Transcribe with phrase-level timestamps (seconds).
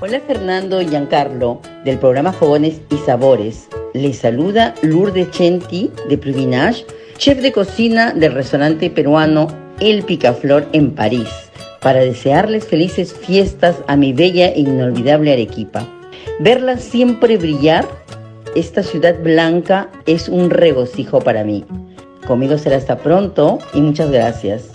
[0.00, 3.68] Hola Fernando y Giancarlo del programa Fogones y Sabores.
[3.92, 6.86] Les saluda Lourdes Chenti de Pluvinage,
[7.18, 9.48] chef de cocina del restaurante peruano
[9.80, 11.28] El Picaflor en París,
[11.82, 15.86] para desearles felices fiestas a mi bella e inolvidable Arequipa.
[16.40, 17.86] Verla siempre brillar,
[18.54, 21.64] esta ciudad blanca es un regocijo para mí.
[22.26, 24.70] Conmigo será hasta pronto y muchas gracias.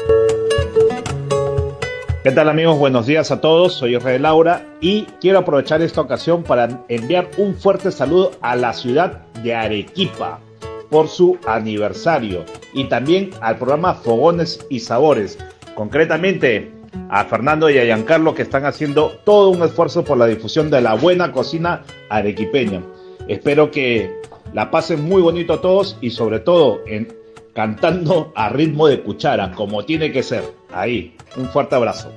[2.23, 2.77] ¿Qué tal amigos?
[2.79, 7.53] Buenos días a todos, soy Israel Laura y quiero aprovechar esta ocasión para enviar un
[7.55, 10.39] fuerte saludo a la ciudad de Arequipa
[10.89, 15.37] por su aniversario y también al programa Fogones y Sabores,
[15.75, 16.71] concretamente
[17.09, 20.79] a Fernando y a Giancarlo que están haciendo todo un esfuerzo por la difusión de
[20.79, 22.81] la buena cocina arequipeña.
[23.27, 24.11] Espero que
[24.53, 26.81] la pasen muy bonito a todos y sobre todo
[27.53, 30.43] cantando a ritmo de cuchara, como tiene que ser.
[30.71, 32.11] Ahí, un fuerte abrazo.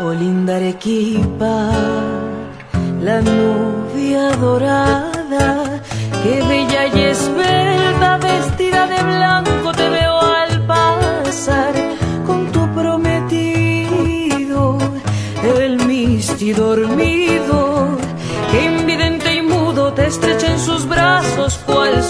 [0.00, 0.10] Oh
[0.50, 1.72] Arequipa,
[3.02, 5.82] la novia dorada,
[6.22, 7.41] que bella y esbelta,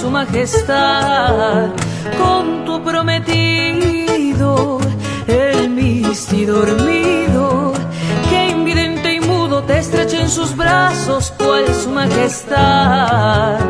[0.02, 1.70] su majestad,
[2.18, 4.80] con tu prometido,
[5.28, 7.72] el misti dormido,
[8.28, 13.60] que invidente y mudo te estrecha en sus brazos cual su majestad.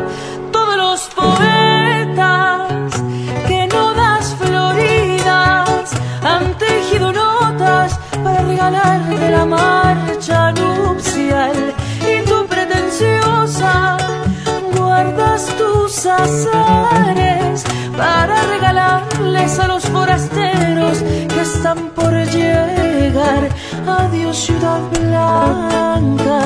[16.23, 17.63] Azares
[17.97, 20.97] para regalarles a los forasteros
[21.33, 23.43] que están por llegar.
[23.87, 26.39] Adiós ciudad blanca,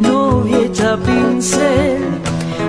[0.00, 2.02] novia hecha pincel.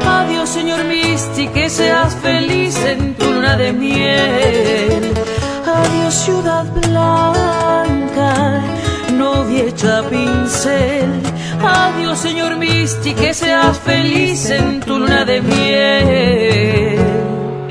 [0.05, 5.03] Adiós señor Misti, que seas feliz en tu luna de miel.
[5.79, 8.31] Adiós ciudad blanca,
[9.13, 11.09] novia hecha pincel.
[11.61, 16.99] Adiós señor Misti, que seas feliz en tu luna de miel.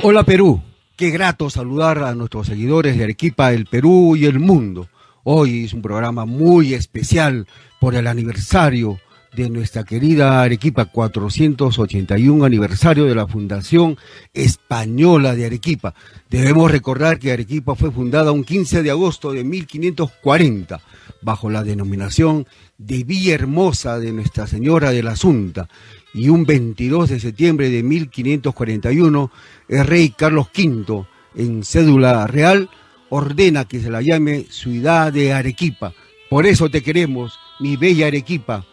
[0.03, 0.63] Hola Perú,
[0.97, 4.89] qué grato saludar a nuestros seguidores de Arequipa, el Perú y el mundo.
[5.23, 7.47] Hoy es un programa muy especial
[7.79, 9.01] por el aniversario
[9.35, 13.99] de nuestra querida Arequipa, 481 aniversario de la Fundación
[14.33, 15.93] Española de Arequipa.
[16.31, 20.81] Debemos recordar que Arequipa fue fundada un 15 de agosto de 1540
[21.23, 22.47] bajo la denominación
[22.79, 25.69] de Villa Hermosa de Nuestra Señora de la Asunta
[26.13, 29.31] y un 22 de septiembre de 1541
[29.69, 32.69] el rey Carlos V en cédula real
[33.09, 35.93] ordena que se la llame Ciudad de Arequipa.
[36.31, 38.65] Por eso te queremos, mi bella Arequipa,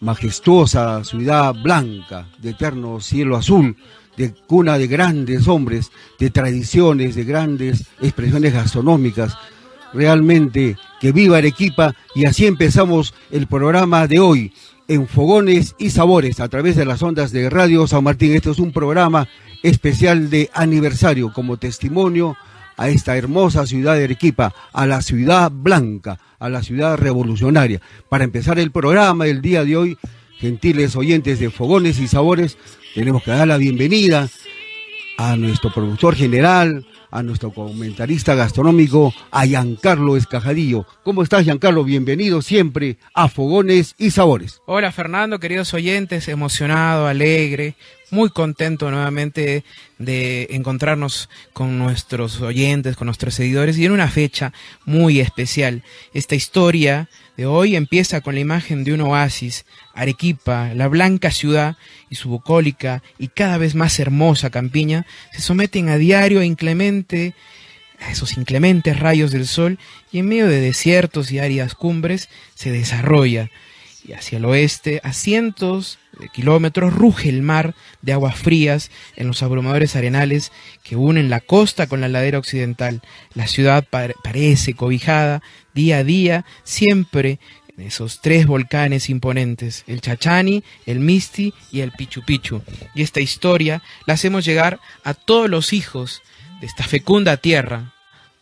[0.00, 3.76] majestuosa ciudad blanca, de eterno cielo azul,
[4.16, 9.36] de cuna de grandes hombres, de tradiciones, de grandes expresiones gastronómicas.
[9.92, 14.52] Realmente que viva Arequipa y así empezamos el programa de hoy
[14.86, 18.34] en Fogones y Sabores a través de las ondas de Radio San Martín.
[18.34, 19.28] Este es un programa
[19.62, 22.36] especial de aniversario como testimonio
[22.76, 27.80] a esta hermosa ciudad de Arequipa, a la ciudad blanca, a la ciudad revolucionaria.
[28.08, 29.98] Para empezar el programa del día de hoy,
[30.38, 32.56] gentiles oyentes de Fogones y Sabores,
[32.94, 34.28] tenemos que dar la bienvenida
[35.18, 40.86] a nuestro productor general, a nuestro comentarista gastronómico, a Giancarlo Escajadillo.
[41.02, 41.84] ¿Cómo estás, Giancarlo?
[41.84, 44.60] Bienvenido siempre a Fogones y Sabores.
[44.66, 47.74] Hola, Fernando, queridos oyentes, emocionado, alegre,
[48.10, 49.64] muy contento nuevamente
[49.98, 54.52] de encontrarnos con nuestros oyentes, con nuestros seguidores y en una fecha
[54.84, 55.82] muy especial.
[56.12, 57.08] Esta historia
[57.40, 59.64] de hoy empieza con la imagen de un oasis,
[59.94, 61.78] Arequipa, la blanca ciudad
[62.10, 67.34] y su bucólica y cada vez más hermosa campiña se someten a diario a inclemente
[67.98, 69.78] a esos inclementes rayos del sol
[70.12, 73.48] y en medio de desiertos y áridas cumbres se desarrolla
[74.06, 75.98] y hacia el oeste, a cientos
[76.28, 80.52] kilómetros, ruge el mar de aguas frías en los abrumadores arenales
[80.82, 83.02] que unen la costa con la ladera occidental.
[83.34, 85.42] La ciudad parece cobijada
[85.74, 87.38] día a día, siempre
[87.76, 92.62] en esos tres volcanes imponentes, el Chachani, el Misti y el Pichu Pichu.
[92.94, 96.22] Y esta historia la hacemos llegar a todos los hijos
[96.60, 97.94] de esta fecunda tierra,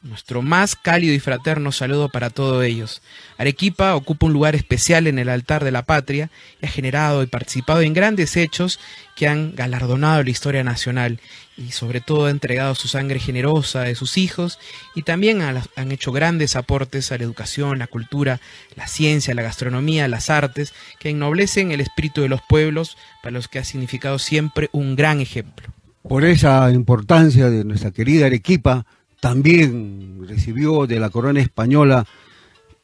[0.03, 3.03] nuestro más cálido y fraterno saludo para todos ellos.
[3.37, 6.31] Arequipa ocupa un lugar especial en el altar de la patria
[6.63, 8.79] y ha generado y participado en grandes hechos
[9.17, 11.21] que han galardonado la historia nacional
[11.57, 14.61] y sobre todo ha entregado su sangre generosa de sus hijos
[14.95, 18.41] y también han hecho grandes aportes a la educación, la cultura,
[18.77, 23.49] la ciencia, la gastronomía, las artes, que ennoblecen el espíritu de los pueblos, para los
[23.49, 25.67] que ha significado siempre un gran ejemplo.
[26.03, 28.87] Por esa importancia de nuestra querida Arequipa,
[29.21, 32.07] también recibió de la corona española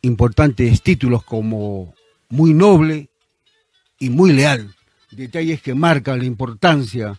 [0.03, 1.95] importantes títulos como
[2.29, 3.09] muy noble
[3.99, 4.75] y muy leal.
[5.11, 7.19] Detalles que marcan la importancia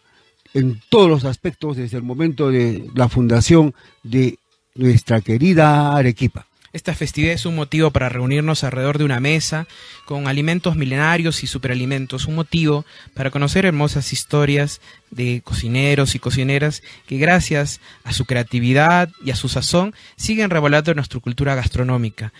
[0.54, 3.74] en todos los aspectos desde el momento de la fundación
[4.04, 4.38] de
[4.76, 6.46] nuestra querida Arequipa.
[6.76, 9.66] Esta festividad es un motivo para reunirnos alrededor de una mesa
[10.04, 12.84] con alimentos milenarios y superalimentos, un motivo
[13.14, 19.38] para conocer hermosas historias de cocineros y cocineras que gracias a su creatividad y a
[19.38, 22.34] su sazón siguen revelando nuestra cultura gastronómica.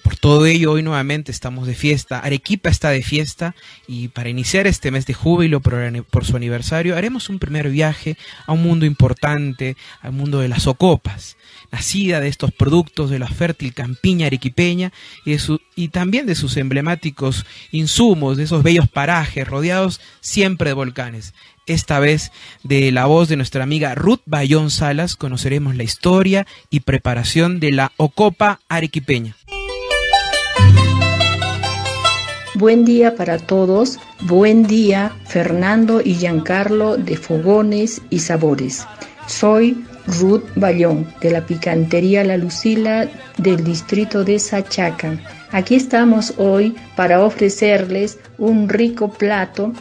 [0.00, 2.18] Por todo ello, hoy nuevamente estamos de fiesta.
[2.20, 3.54] Arequipa está de fiesta
[3.86, 8.16] y para iniciar este mes de júbilo por, su aniversario, haremos un primer viaje
[8.46, 11.36] a un mundo importante, al mundo de las ocopas,
[11.70, 14.92] nacida de estos productos de la fértil campiña arequipeña
[15.26, 15.36] y,
[15.76, 21.34] y también de sus emblemáticos insumos, de esos bellos parajes rodeados siempre de volcanes.
[21.66, 22.32] Esta vez,
[22.64, 27.72] de la voz de nuestra amiga Ruth Bayón Salas, conoceremos la historia y preparación de
[27.72, 29.36] la ocopa arequipeña.
[32.62, 33.98] Buen día para todos.
[34.20, 38.86] Buen día, Fernando y Giancarlo de Fogones y Sabores.
[39.26, 43.08] Soy Ruth Bayón de la Picantería La Lucila
[43.38, 45.18] del distrito de Sachaca.
[45.50, 49.72] Aquí estamos hoy para ofrecerles un rico plato,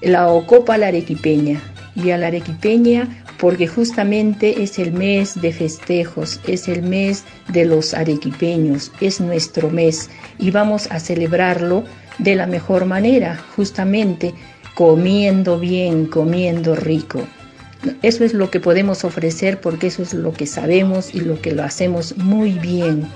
[0.00, 1.60] la ocopa la arequipeña.
[1.96, 3.08] Y a la arequipeña
[3.40, 9.70] porque justamente es el mes de festejos, es el mes de los arequipeños, es nuestro
[9.70, 11.84] mes y vamos a celebrarlo
[12.18, 14.34] de la mejor manera, justamente
[14.74, 17.22] comiendo bien, comiendo rico.
[18.02, 21.52] Eso es lo que podemos ofrecer porque eso es lo que sabemos y lo que
[21.52, 23.06] lo hacemos muy bien.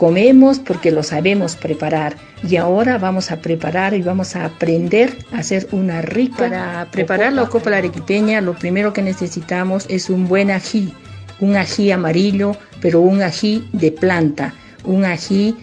[0.00, 2.16] Comemos porque lo sabemos preparar
[2.48, 6.38] y ahora vamos a preparar y vamos a aprender a hacer una rica.
[6.38, 10.94] Para preparar la copa arequipeña lo primero que necesitamos es un buen ají,
[11.40, 14.54] un ají amarillo, pero un ají de planta,
[14.84, 15.54] un ají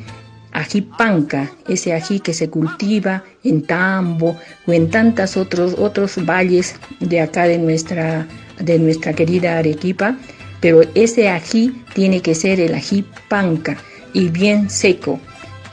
[0.52, 4.38] ají panca, ese ají que se cultiva en Tambo
[4.68, 8.28] o en tantos otros, otros valles de acá de nuestra,
[8.60, 10.16] de nuestra querida Arequipa,
[10.62, 13.78] pero ese ají tiene que ser el ají panca
[14.18, 15.20] y bien seco.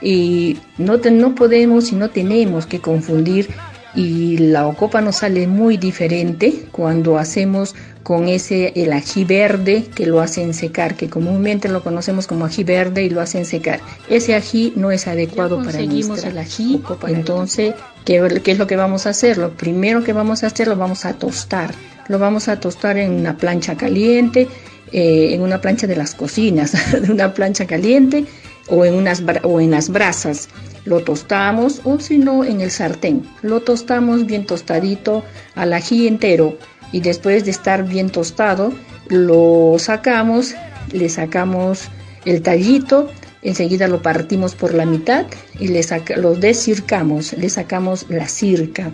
[0.03, 3.49] Y no, no podemos y no tenemos que confundir
[3.95, 10.05] y la ocopa nos sale muy diferente cuando hacemos con ese el ají verde que
[10.05, 13.81] lo hacen secar, que comúnmente lo conocemos como ají verde y lo hacen secar.
[14.11, 17.75] Ese ají no es adecuado para nuestra el ají, entonces
[18.05, 19.39] ¿qué, ¿qué es lo que vamos a hacer?
[19.39, 21.73] Lo primero que vamos a hacer lo vamos a tostar.
[22.09, 24.49] Lo vamos a tostar en una plancha caliente,
[24.97, 26.73] eh, en una plancha de las cocinas,
[27.03, 28.27] de una plancha caliente
[28.69, 30.49] o en, unas, o en las brasas
[30.85, 33.27] lo tostamos o si no en el sartén.
[33.43, 35.25] Lo tostamos bien tostadito
[35.57, 36.57] al ají entero
[36.93, 38.73] y después de estar bien tostado
[39.09, 40.55] lo sacamos,
[40.93, 41.89] le sacamos
[42.25, 43.11] el tallito,
[43.43, 45.27] enseguida lo partimos por la mitad
[45.59, 45.85] y le
[46.17, 48.93] lo descircamos, le sacamos la circa.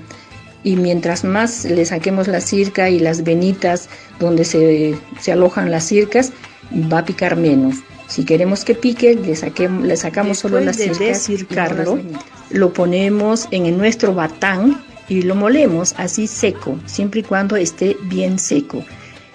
[0.62, 3.88] Y mientras más le saquemos la circa y las venitas
[4.18, 6.32] donde se, se alojan las circas,
[6.92, 7.76] va a picar menos.
[8.10, 12.00] Si queremos que pique, le, saquemos, le sacamos solo las de circarlo,
[12.50, 18.40] lo ponemos en nuestro batán y lo molemos así seco, siempre y cuando esté bien
[18.40, 18.84] seco.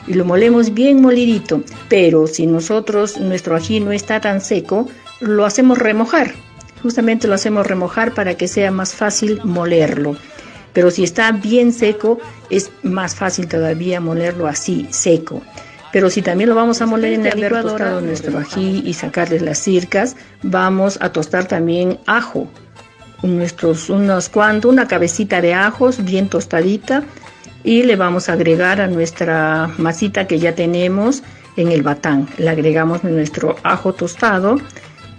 [0.08, 4.89] Y lo molemos bien molidito, pero si nosotros, nuestro ají no está tan seco,
[5.22, 6.34] lo hacemos remojar.
[6.84, 10.17] Justamente lo hacemos remojar para que sea más fácil molerlo.
[10.75, 15.41] Pero si está bien seco, es más fácil todavía molerlo así, seco.
[15.94, 19.58] Pero si también lo vamos a moler en el licuadora, nuestro ají y sacarle las
[19.58, 22.50] circas, vamos a tostar también ajo.
[23.24, 27.03] Nuestros, unos cuantos, una cabecita de ajos bien tostadita
[27.63, 31.24] y le vamos a agregar a nuestra masita que ya tenemos
[31.55, 32.27] en el batán.
[32.38, 34.58] Le agregamos nuestro ajo tostado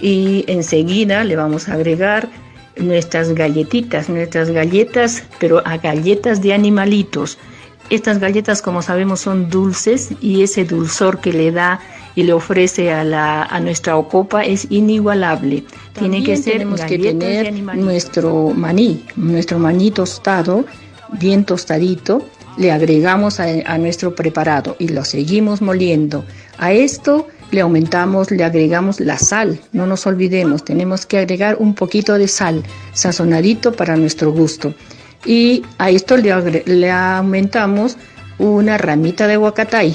[0.02, 2.28] y enseguida le vamos a agregar
[2.76, 7.38] nuestras galletitas, nuestras galletas, pero a galletas de animalitos.
[7.88, 11.80] Estas galletas, como sabemos, son dulces y ese dulzor que le da
[12.16, 15.64] y le ofrece a, la, a nuestra ocopa es inigualable.
[15.98, 20.64] Tiene que ser tenemos que tener nuestro maní, nuestro maní tostado,
[21.12, 26.24] bien tostadito, le agregamos a, a nuestro preparado y lo seguimos moliendo.
[26.58, 29.60] A esto le aumentamos, le agregamos la sal.
[29.72, 32.62] No nos olvidemos, tenemos que agregar un poquito de sal,
[32.92, 34.74] sazonadito para nuestro gusto.
[35.24, 37.96] Y a esto le, le aumentamos
[38.38, 39.94] una ramita de huacatay.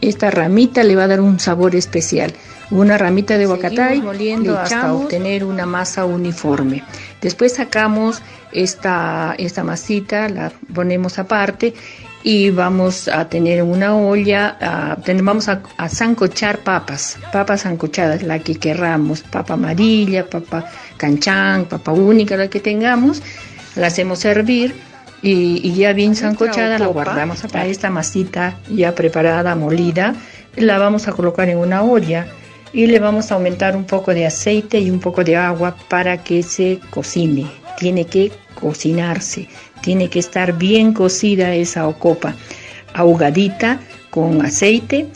[0.00, 2.32] Esta ramita le va a dar un sabor especial.
[2.70, 6.84] Una ramita de huacatay moliendo hasta obtener una masa uniforme.
[7.20, 11.74] Después sacamos esta, esta masita, la ponemos aparte
[12.22, 18.56] y vamos a tener una olla, vamos a, a, zancochar papas, papas zancochadas, la que
[18.56, 23.22] querramos, papa amarilla, papa canchán, papa única, la que tengamos,
[23.76, 24.74] la hacemos hervir
[25.22, 30.14] y, ya bien zancochada la guardamos a esta masita ya preparada, molida,
[30.56, 32.26] la vamos a colocar en una olla
[32.72, 36.22] y le vamos a aumentar un poco de aceite y un poco de agua para
[36.22, 37.46] que se cocine.
[37.78, 39.48] Tiene que cocinarse.
[39.82, 42.34] Tiene que estar bien cocida esa ocopa,
[42.94, 45.06] ahogadita con aceite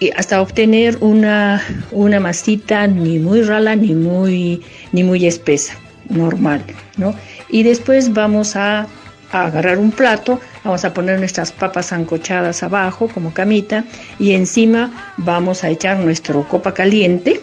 [0.00, 5.74] y hasta obtener una, una masita ni muy rala ni muy, ni muy espesa,
[6.08, 6.64] normal,
[6.96, 7.14] ¿no?
[7.50, 8.86] Y después vamos a,
[9.32, 13.84] a agarrar un plato, vamos a poner nuestras papas ancochadas abajo como camita
[14.18, 17.40] y encima vamos a echar nuestro copa caliente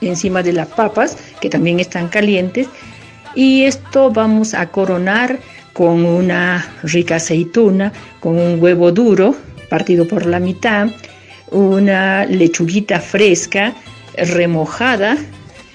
[0.00, 2.68] encima de las papas que también están calientes
[3.34, 5.38] y esto vamos a coronar
[5.72, 9.34] con una rica aceituna, con un huevo duro
[9.68, 10.88] partido por la mitad,
[11.50, 13.74] una lechuguita fresca
[14.16, 15.16] remojada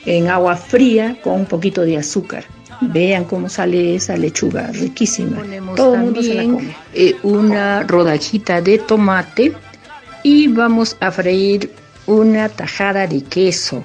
[0.05, 2.45] en agua fría con un poquito de azúcar.
[2.79, 5.41] Vean cómo sale esa lechuga, riquísima.
[5.75, 6.75] Todo el mundo se la come.
[6.93, 9.53] Eh, una rodajita de tomate
[10.21, 11.71] y vamos a freír
[12.05, 13.83] una tajada de queso.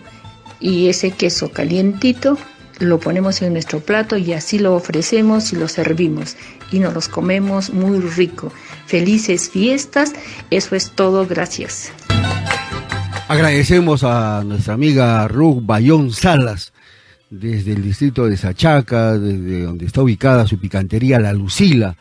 [0.61, 2.37] Y ese queso calientito
[2.83, 6.37] lo ponemos en nuestro plato y así lo ofrecemos y lo servimos
[6.71, 8.53] y nos los comemos muy rico.
[8.87, 10.13] Felices fiestas,
[10.51, 11.93] eso es todo, gracias.
[13.29, 16.73] Agradecemos a nuestra amiga Ruth Bayón Salas,
[17.31, 21.97] desde el distrito de Sachaca, desde donde está ubicada su picantería La Lucila,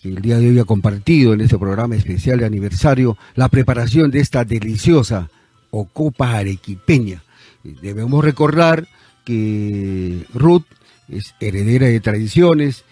[0.00, 4.10] que el día de hoy ha compartido en este programa especial de aniversario la preparación
[4.10, 5.28] de esta deliciosa
[5.70, 7.22] ocopa arequipeña.
[7.62, 8.88] Debemos recordar
[9.28, 10.64] que Ruth
[11.06, 12.86] es heredera de tradiciones,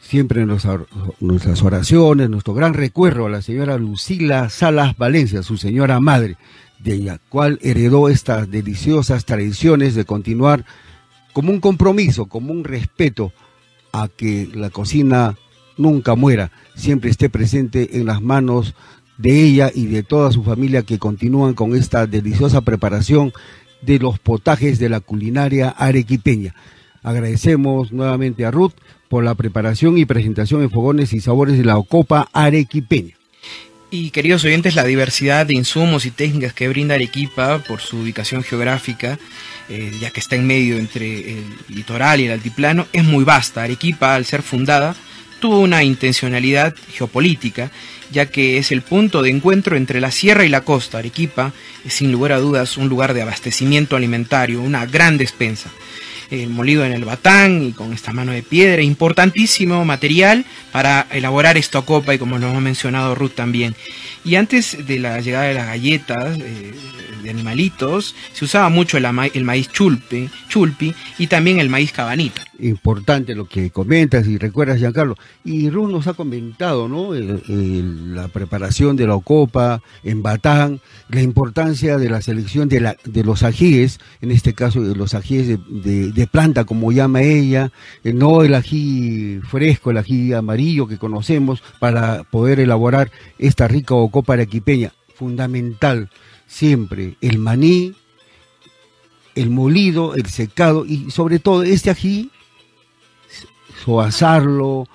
[0.00, 6.00] siempre en nuestras oraciones, nuestro gran recuerdo a la señora Lucila Salas Valencia, su señora
[6.00, 6.38] madre,
[6.78, 10.64] de la cual heredó estas deliciosas tradiciones de continuar
[11.34, 13.34] como un compromiso, como un respeto
[13.92, 15.36] a que la cocina
[15.76, 18.74] nunca muera, siempre esté presente en las manos
[19.18, 23.34] de ella y de toda su familia que continúan con esta deliciosa preparación
[23.82, 26.54] de los potajes de la culinaria arequipeña.
[27.02, 28.74] Agradecemos nuevamente a Ruth
[29.08, 33.14] por la preparación y presentación de fogones y sabores de la Ocopa arequipeña.
[33.90, 38.42] Y queridos oyentes, la diversidad de insumos y técnicas que brinda Arequipa por su ubicación
[38.42, 39.18] geográfica,
[39.68, 43.62] eh, ya que está en medio entre el litoral y el altiplano, es muy vasta.
[43.62, 44.96] Arequipa, al ser fundada,
[45.40, 47.70] tuvo una intencionalidad geopolítica
[48.10, 50.98] ya que es el punto de encuentro entre la sierra y la costa.
[50.98, 51.52] Arequipa
[51.84, 55.70] es sin lugar a dudas un lugar de abastecimiento alimentario, una gran despensa.
[56.30, 61.56] El molido en el batán y con esta mano de piedra, importantísimo material para elaborar
[61.56, 63.76] esta copa y como nos ha mencionado Ruth también.
[64.26, 66.74] Y antes de la llegada de las galletas eh,
[67.22, 72.42] de animalitos, se usaba mucho el, maíz chulpe, chulpi y también el maíz cabanita.
[72.58, 75.16] Importante lo que comentas y recuerdas, Giancarlo.
[75.44, 77.12] Y Ruth nos ha comentado, ¿no?
[77.14, 83.24] la preparación de la copa en Batán, la importancia de la selección de, la, de
[83.24, 87.70] los ajíes, en este caso de los ajíes de, de, planta, como llama ella,
[88.04, 93.94] eh, no el ají fresco, el ají amarillo que conocemos, para poder elaborar esta rica
[94.16, 96.08] copa arequipeña, fundamental
[96.46, 97.94] siempre el maní,
[99.34, 102.30] el molido, el secado y sobre todo este ají,
[103.84, 104.88] soazarlo,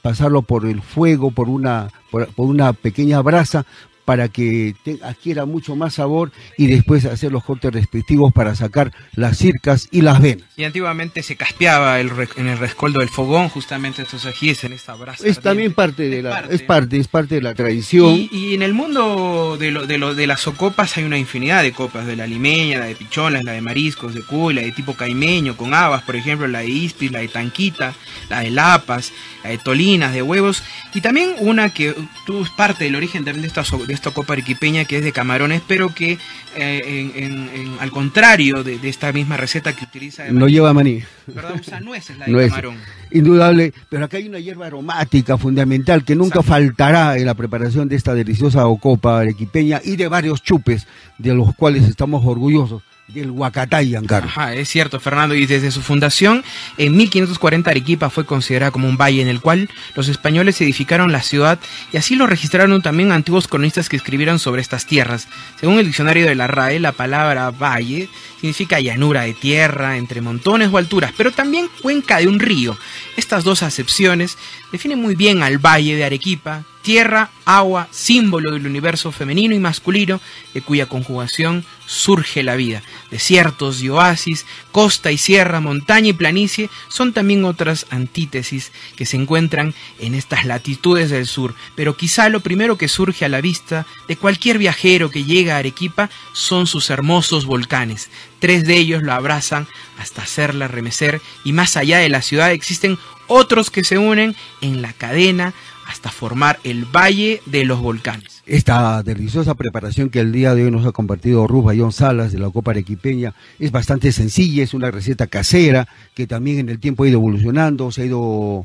[0.00, 3.66] pasarlo por el fuego, por una, por, una pequeña brasa
[4.06, 9.36] para que adquiera mucho más sabor y después hacer los cortes respectivos para sacar las
[9.36, 10.46] circas y las venas.
[10.56, 14.94] Y antiguamente se caspeaba el, en el rescoldo del fogón justamente estos ajíes en esta
[14.94, 15.26] brasa.
[15.26, 18.28] Es también parte de la es parte es parte de la tradición.
[18.30, 21.72] Y, en el mundo de lo, de lo de las socopas hay una infinidad de
[21.72, 24.94] copas, de la limeña, la de picholas, la de mariscos, de cuy, la de tipo
[24.94, 27.92] caimeño con habas, por ejemplo, la de ispis, la de tanquita,
[28.30, 30.62] la de lapas, la de tolinas, de huevos
[30.94, 31.92] y también una que
[32.24, 35.60] tuvo parte del origen también de esta, de esta copa arequipeña que es de camarones,
[35.66, 36.18] pero que
[36.56, 40.24] eh, al contrario de, esta misma receta que utiliza...
[40.30, 41.02] no lleva maní.
[41.34, 42.76] Perdón, usa nueces la de camarón.
[43.10, 47.96] Indudable, pero acá hay una hierba aromática fundamental que nunca faltará en la preparación de
[47.96, 50.86] esta deliciosa copa arequipeña y de varios chupes
[51.18, 54.28] de los cuales estamos orgullosos del Huacatay, Giancarlo.
[54.28, 56.44] Ajá, es cierto, Fernando, y desde su fundación,
[56.76, 61.22] en 1540 Arequipa fue considerada como un valle en el cual los españoles edificaron la
[61.22, 61.58] ciudad
[61.92, 65.28] y así lo registraron también antiguos cronistas que escribieron sobre estas tierras.
[65.60, 68.08] Según el diccionario de la RAE, la palabra valle
[68.40, 72.76] significa llanura de tierra, entre montones o alturas, pero también cuenca de un río.
[73.16, 74.36] Estas dos acepciones
[74.72, 80.20] definen muy bien al valle de Arequipa, tierra, agua, símbolo del universo femenino y masculino,
[80.54, 82.82] de cuya conjugación surge la vida.
[83.10, 89.16] Desiertos y oasis, costa y sierra, montaña y planicie son también otras antítesis que se
[89.16, 93.86] encuentran en estas latitudes del sur, pero quizá lo primero que surge a la vista
[94.08, 98.10] de cualquier viajero que llega a Arequipa son sus hermosos volcanes.
[98.38, 99.66] Tres de ellos lo abrazan
[99.98, 104.82] hasta hacerla remecer y más allá de la ciudad existen otros que se unen en
[104.82, 105.54] la cadena
[105.86, 108.35] hasta formar el Valle de los Volcanes.
[108.46, 112.38] Esta deliciosa preparación que el día de hoy nos ha compartido Ruz Bayón Salas de
[112.38, 117.02] la Copa Arequipeña es bastante sencilla, es una receta casera que también en el tiempo
[117.02, 118.64] ha ido evolucionando, se ha ido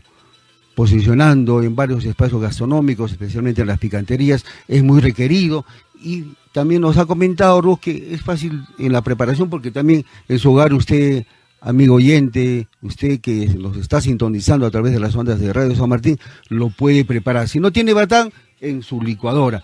[0.76, 5.66] posicionando en varios espacios gastronómicos, especialmente en las picanterías, es muy requerido
[6.00, 10.38] y también nos ha comentado Ruz que es fácil en la preparación porque también en
[10.38, 11.26] su hogar usted
[11.60, 15.90] amigo oyente, usted que nos está sintonizando a través de las ondas de Radio San
[15.90, 16.20] Martín,
[16.50, 17.48] lo puede preparar.
[17.48, 19.64] Si no tiene batán, en su licuadora.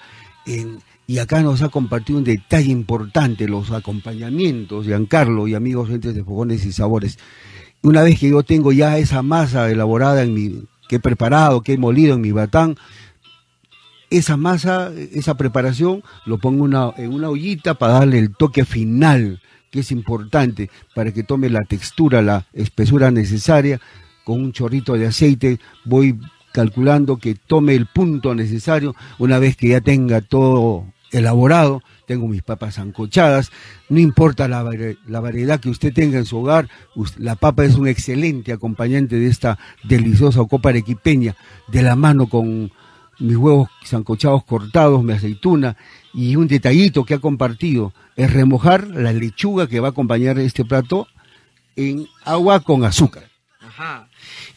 [1.07, 6.23] y acá nos ha compartido un detalle importante, los acompañamientos, Giancarlo y amigos oyentes de
[6.23, 7.17] Fogones y Sabores.
[7.81, 11.73] Una vez que yo tengo ya esa masa elaborada en mi, que he preparado, que
[11.73, 12.75] he molido en mi batán,
[14.09, 16.65] esa masa, esa preparación, lo pongo
[16.97, 19.41] en una ollita para darle el toque final
[19.71, 23.79] que es importante para que tome la textura, la espesura necesaria.
[24.23, 26.19] Con un chorrito de aceite voy
[26.57, 28.95] calculando que tome el punto necesario.
[29.19, 33.51] Una vez que ya tenga todo elaborado, tengo mis papas ancochadas,
[33.89, 34.67] no importa la,
[35.05, 36.67] la, variedad que usted tenga en su hogar,
[37.19, 41.35] la papa es un excelente acompañante de esta deliciosa copa arequipeña,
[41.67, 42.71] de la mano con
[43.19, 45.77] mis huevos sancochados cortados, mi aceituna
[46.11, 50.65] y un detallito que ha compartido es remojar la lechuga que va a acompañar este
[50.65, 51.07] plato
[51.75, 53.29] en agua con azúcar.
[53.59, 54.06] Ajá.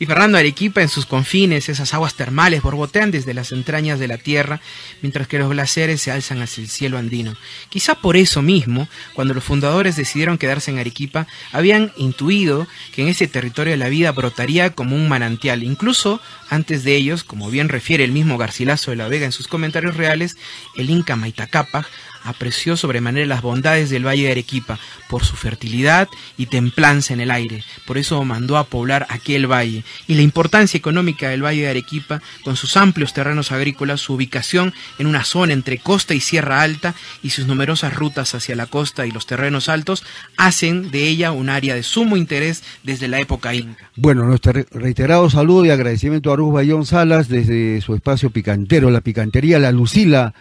[0.01, 4.17] Y Fernando Arequipa en sus confines, esas aguas termales borbotean desde las entrañas de la
[4.17, 4.63] tierra,
[5.03, 7.37] mientras que los glaciares se alzan hacia el cielo andino.
[7.69, 13.09] Quizá por eso mismo, cuando los fundadores decidieron quedarse en Arequipa, habían intuido que en
[13.09, 15.63] ese territorio la vida brotaría como un manantial.
[15.63, 19.49] Incluso antes de ellos, como bien refiere el mismo Garcilaso de la Vega en sus
[19.49, 20.39] comentarios reales,
[20.77, 21.87] el Inca Maitacapa
[22.25, 24.79] apreció sobremanera las bondades del Valle de Arequipa
[25.09, 27.65] por su fertilidad y templanza en el aire.
[27.87, 29.85] Por eso mandó a poblar aquel valle.
[30.07, 34.73] Y la importancia económica del Valle de Arequipa, con sus amplios terrenos agrícolas, su ubicación
[34.99, 39.07] en una zona entre costa y sierra alta y sus numerosas rutas hacia la costa
[39.07, 40.05] y los terrenos altos,
[40.37, 43.91] hacen de ella un área de sumo interés desde la época inca.
[43.97, 49.01] Bueno, nuestro reiterado saludo y agradecimiento a Ruz Bayón Salas desde su espacio picantero, la
[49.01, 50.35] picantería La Lucila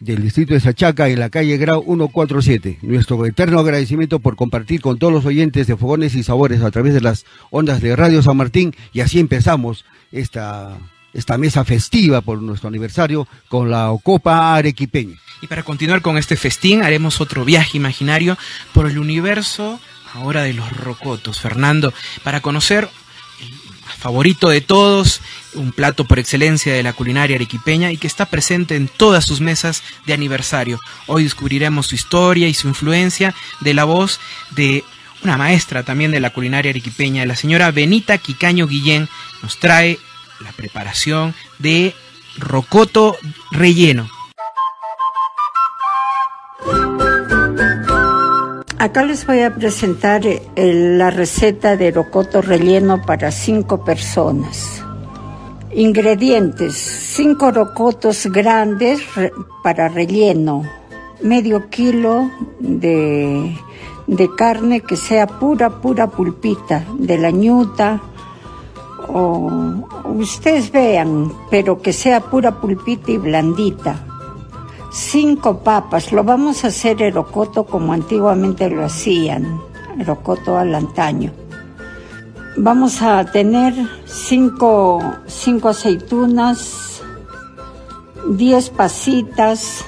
[0.00, 2.78] del distrito de Sachaca en la calle Grau 147.
[2.82, 6.94] Nuestro eterno agradecimiento por compartir con todos los oyentes de Fogones y Sabores a través
[6.94, 10.78] de las ondas de Radio San Martín y así empezamos esta,
[11.12, 15.16] esta mesa festiva por nuestro aniversario con la Copa Arequipeña.
[15.42, 18.36] Y para continuar con este festín haremos otro viaje imaginario
[18.72, 19.80] por el universo
[20.14, 21.92] ahora de los rocotos, Fernando,
[22.24, 22.88] para conocer
[24.00, 25.20] favorito de todos,
[25.54, 29.40] un plato por excelencia de la culinaria arequipeña y que está presente en todas sus
[29.40, 30.80] mesas de aniversario.
[31.06, 34.18] Hoy descubriremos su historia y su influencia de la voz
[34.50, 34.84] de
[35.22, 39.08] una maestra también de la culinaria arequipeña, la señora Benita Quicaño Guillén,
[39.42, 39.98] nos trae
[40.40, 41.94] la preparación de
[42.38, 43.18] rocoto
[43.50, 44.08] relleno.
[48.80, 50.22] Acá les voy a presentar
[50.56, 54.82] la receta de rocoto relleno para cinco personas.
[55.74, 59.02] Ingredientes, 5 rocotos grandes
[59.62, 60.62] para relleno,
[61.20, 63.54] medio kilo de,
[64.06, 68.00] de, carne que sea pura, pura pulpita, de la ñuta,
[69.08, 69.50] o
[70.06, 74.09] ustedes vean, pero que sea pura pulpita y blandita.
[74.92, 79.60] Cinco papas, lo vamos a hacer erocoto como antiguamente lo hacían,
[79.96, 81.30] erocoto al antaño.
[82.56, 83.72] Vamos a tener
[84.04, 87.02] cinco, cinco aceitunas,
[88.30, 89.84] diez pasitas,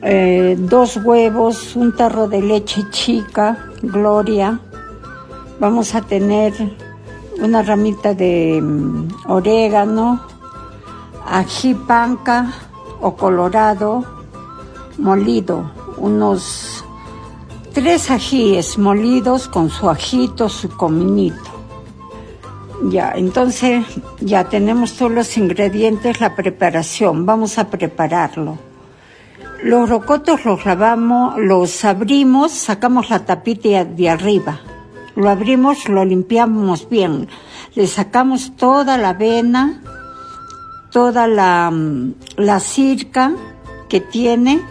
[0.00, 4.60] eh, dos huevos, un tarro de leche chica, Gloria.
[5.60, 6.54] Vamos a tener
[7.38, 10.22] una ramita de mm, orégano,
[11.26, 12.50] ají panca
[13.00, 14.04] o colorado
[14.98, 16.84] molido, unos
[17.72, 21.50] tres ajíes molidos con su ajito, su cominito.
[22.90, 23.84] Ya, entonces
[24.20, 27.24] ya tenemos todos los ingredientes, la preparación.
[27.24, 28.58] Vamos a prepararlo.
[29.62, 34.60] Los rocotos los lavamos, los abrimos, sacamos la tapita de arriba
[35.16, 37.28] lo abrimos, lo limpiamos bien,
[37.74, 39.80] le sacamos toda la avena,
[40.96, 43.32] toda la, mm, la circa
[43.86, 44.62] que tiene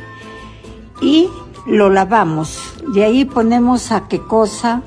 [1.00, 1.30] y
[1.68, 2.74] lo lavamos.
[2.96, 4.82] De ahí ponemos a qué cosa,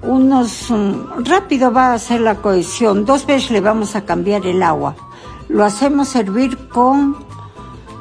[0.00, 4.62] unos, mm, rápido va a hacer la cohesión, dos veces le vamos a cambiar el
[4.62, 4.96] agua.
[5.50, 7.16] Lo hacemos hervir con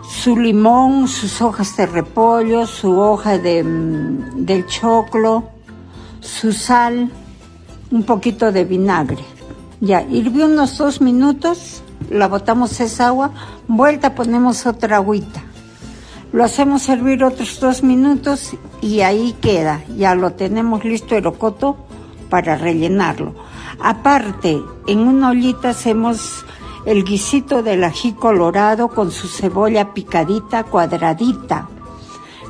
[0.09, 5.43] su limón, sus hojas de repollo, su hoja de, mm, del choclo,
[6.21, 7.11] su sal,
[7.91, 9.25] un poquito de vinagre.
[9.81, 13.31] Ya, hirvió unos dos minutos, la botamos esa agua,
[13.67, 15.43] vuelta ponemos otra agüita.
[16.31, 19.81] Lo hacemos hervir otros dos minutos y ahí queda.
[19.97, 21.77] Ya lo tenemos listo el rocoto
[22.29, 23.33] para rellenarlo.
[23.79, 26.45] Aparte, en una ollita hacemos
[26.85, 31.67] el guisito del ají colorado con su cebolla picadita, cuadradita.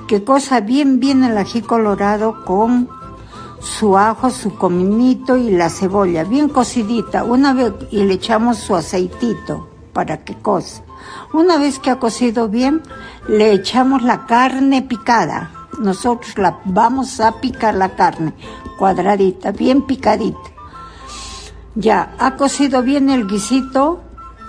[0.08, 2.90] Qué cosa bien, bien el ají colorado con
[3.60, 8.76] su ajo, su cominito y la cebolla, bien cocidita, una vez y le echamos su
[8.76, 10.84] aceitito para que cosa.
[11.34, 12.82] Una vez que ha cocido bien,
[13.28, 15.52] le echamos la carne picada.
[15.80, 18.34] Nosotros la vamos a picar la carne
[18.80, 20.40] cuadradita, bien picadita.
[21.76, 24.02] Ya ha cocido bien el guisito,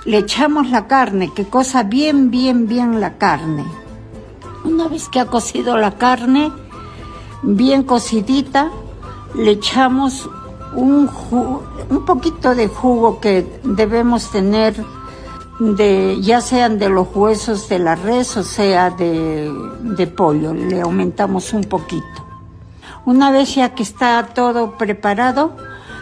[0.05, 3.65] le echamos la carne, que cosa bien, bien, bien la carne.
[4.65, 6.53] Una vez que ha cocido la carne,
[7.43, 8.71] bien cocidita,
[9.35, 10.29] le echamos
[10.75, 11.11] un,
[11.91, 14.75] un poquito de jugo que debemos tener
[15.61, 20.81] de ya sean de los huesos de la res o sea de, de pollo, le
[20.81, 22.05] aumentamos un poquito.
[23.05, 25.57] Una vez ya que está todo preparado,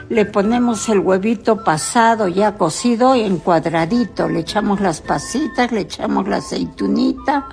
[0.09, 6.29] le ponemos el huevito pasado ya cocido en cuadradito, le echamos las pasitas, le echamos
[6.29, 7.49] la aceitunita,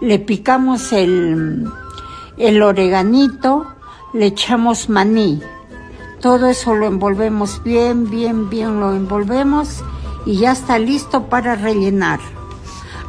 [0.00, 1.70] le picamos el,
[2.38, 3.66] el oreganito,
[4.12, 5.42] le echamos maní.
[6.20, 9.82] Todo eso lo envolvemos bien, bien, bien, lo envolvemos
[10.26, 12.20] y ya está listo para rellenar.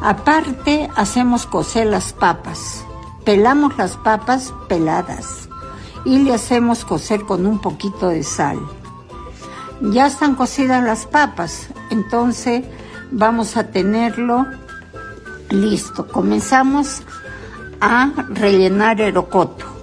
[0.00, 2.84] Aparte hacemos cocer las papas.
[3.24, 5.48] Pelamos las papas peladas
[6.04, 8.58] y le hacemos cocer con un poquito de sal.
[9.80, 12.64] Ya están cocidas las papas, entonces
[13.10, 14.46] vamos a tenerlo
[15.50, 16.06] listo.
[16.08, 17.02] Comenzamos
[17.80, 19.73] a rellenar el rocoto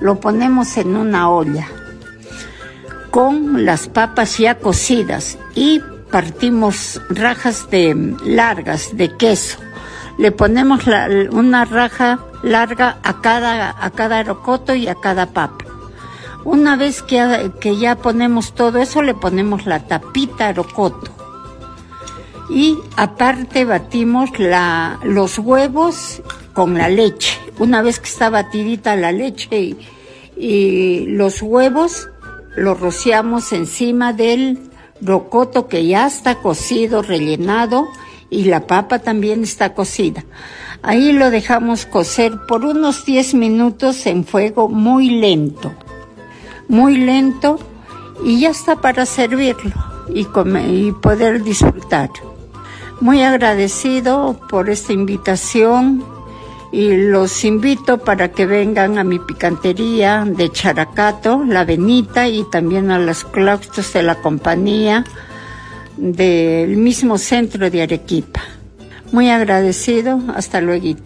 [0.00, 1.68] lo ponemos en una olla
[3.10, 9.58] con las papas ya cocidas y partimos rajas de largas de queso.
[10.18, 10.82] Le ponemos
[11.32, 14.24] una raja larga a cada, a cada
[14.74, 15.64] y a cada papa.
[16.44, 21.10] Una vez que, que ya ponemos todo eso, le ponemos la tapita aerocoto.
[22.48, 27.38] Y aparte batimos la, los huevos con la leche.
[27.58, 29.76] Una vez que está batidita la leche
[30.36, 32.08] y, los huevos,
[32.56, 34.58] los rociamos encima del
[35.02, 37.88] rocoto que ya está cocido, rellenado
[38.30, 40.24] y la papa también está cocida.
[40.82, 45.72] Ahí lo dejamos cocer por unos 10 minutos en fuego muy lento,
[46.68, 47.58] muy lento
[48.24, 49.74] y ya está para servirlo
[50.14, 50.26] y,
[50.68, 52.08] y poder disfrutar.
[53.02, 56.02] Muy agradecido por esta invitación
[56.72, 62.90] y los invito para que vengan a mi picantería de Characato, La Benita y también
[62.90, 65.04] a los claustros de la compañía
[65.96, 68.40] del mismo centro de Arequipa.
[69.12, 70.96] Muy agradecido, hasta luego.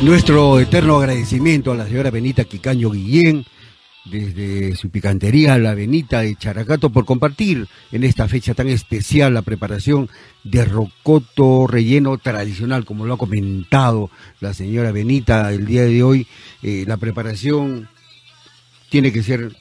[0.00, 3.44] Nuestro eterno agradecimiento a la señora Benita Quicaño Guillén
[4.04, 9.42] desde su picantería La Benita de Characato por compartir en esta fecha tan especial la
[9.42, 10.10] preparación
[10.42, 16.26] de rocoto relleno tradicional, como lo ha comentado la señora Benita el día de hoy.
[16.62, 17.88] Eh, la preparación
[18.90, 19.56] tiene que ser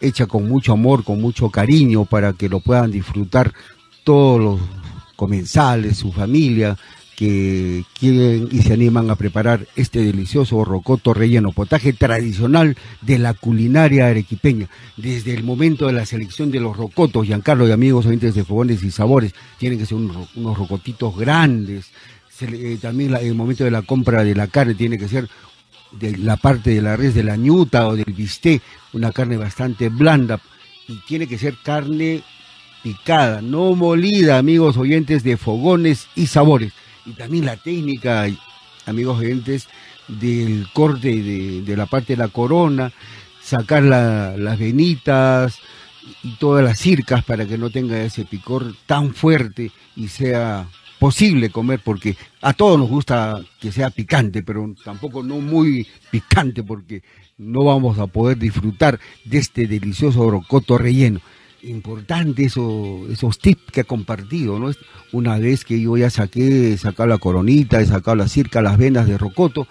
[0.00, 3.52] hecha con mucho amor, con mucho cariño para que lo puedan disfrutar
[4.02, 4.60] todos los
[5.14, 6.76] comensales, su familia,
[7.22, 13.32] que quieren y se animan a preparar este delicioso rocoto relleno, potaje tradicional de la
[13.32, 14.68] culinaria arequipeña.
[14.96, 18.82] Desde el momento de la selección de los rocotos, Giancarlo y amigos oyentes de fogones
[18.82, 21.92] y sabores, tienen que ser unos, rocotitos grandes.
[22.40, 25.28] Eh, también el momento de la compra de la carne tiene que ser
[25.92, 28.62] de la parte de la res de la ñuta o del bistec,
[28.94, 30.40] una carne bastante blanda
[30.88, 32.24] y tiene que ser carne
[32.82, 36.72] picada, no molida, amigos oyentes de fogones y sabores
[37.04, 38.26] y también la técnica,
[38.86, 39.68] amigos oyentes,
[40.08, 42.92] del corte de, la parte de la corona,
[43.42, 45.58] sacar las venitas
[46.22, 50.66] y todas las circas para que no tenga ese picor tan fuerte y sea
[50.98, 56.62] posible comer porque a todos nos gusta que sea picante, pero tampoco no muy picante
[56.62, 57.02] porque
[57.38, 61.20] no vamos a poder disfrutar de este delicioso brocoto relleno
[61.62, 64.70] importante eso, esos tips que ha compartido, ¿no?
[65.12, 68.78] Una vez que yo ya saqué, he sacado la coronita, he sacado la circa, las
[68.78, 69.66] venas de rocoto,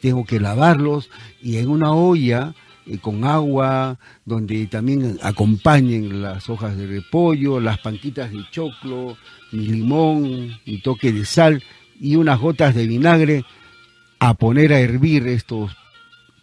[0.00, 2.54] tengo que lavarlos y en una olla
[2.86, 9.16] eh, con agua, donde también acompañen las hojas de repollo, las panquitas de choclo,
[9.52, 11.62] mi limón, mi toque de sal
[12.00, 13.44] y unas gotas de vinagre
[14.18, 15.72] a poner a hervir estos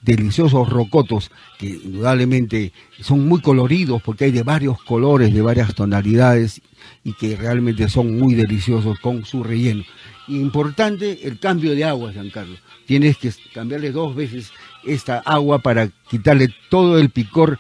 [0.02, 6.62] deliciosos rocotos que indudablemente son muy coloridos porque hay de varios colores, de varias tonalidades
[7.04, 9.84] y que realmente son muy deliciosos con su relleno.
[10.28, 12.60] Importante el cambio de agua, San Carlos.
[12.86, 14.52] Tienes que cambiarle dos veces
[14.86, 17.60] esta agua para quitarle todo el picor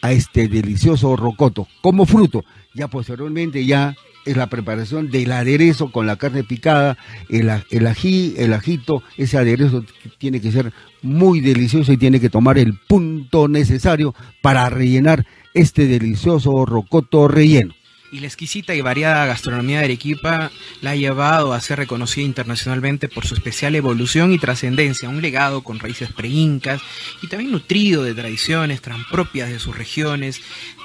[0.00, 2.44] a este delicioso rocoto como fruto.
[2.74, 6.96] Ya posteriormente ya es la preparación del aderezo con la carne picada,
[7.28, 9.84] el, el ají, el ajito, ese aderezo
[10.18, 15.86] tiene que ser muy delicioso y tiene que tomar el punto necesario para rellenar este
[15.86, 17.74] delicioso rocoto relleno.
[18.12, 20.50] Y la exquisita y variada gastronomía de Arequipa
[20.82, 25.64] la ha llevado a ser reconocida internacionalmente por su especial evolución y trascendencia, un legado
[25.64, 26.82] con raíces preincas
[27.22, 30.42] y también nutrido de tradiciones tan propias de sus regiones,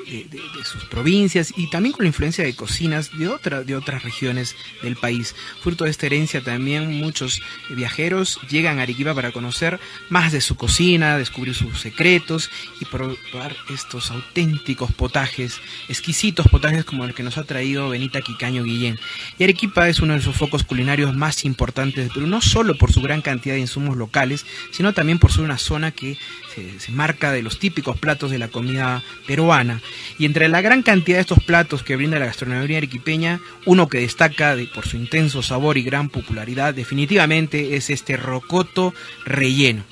[0.07, 0.27] de,
[0.63, 4.95] sus provincias y también con la influencia de cocinas de, otra, de otras regiones del
[4.95, 5.35] país.
[5.61, 10.55] Fruto de esta herencia también muchos viajeros llegan a Arequipa para conocer más de su
[10.55, 12.49] cocina, descubrir sus secretos
[12.81, 18.63] y probar estos auténticos potajes, exquisitos potajes como el que nos ha traído Benita Quicaño
[18.63, 18.99] Guillén.
[19.37, 22.91] Y Arequipa es uno de sus focos culinarios más importantes de Perú, no solo por
[22.91, 26.17] su gran cantidad de insumos locales, sino también por ser una zona que
[26.79, 29.81] se, marca de los típicos platos de la comida peruana.
[30.17, 33.99] Y entre la gran cantidad de estos platos que brinda la gastronomía arequipeña, uno que
[33.99, 38.93] destaca por su intenso sabor y gran popularidad definitivamente es este rocoto
[39.25, 39.83] relleno.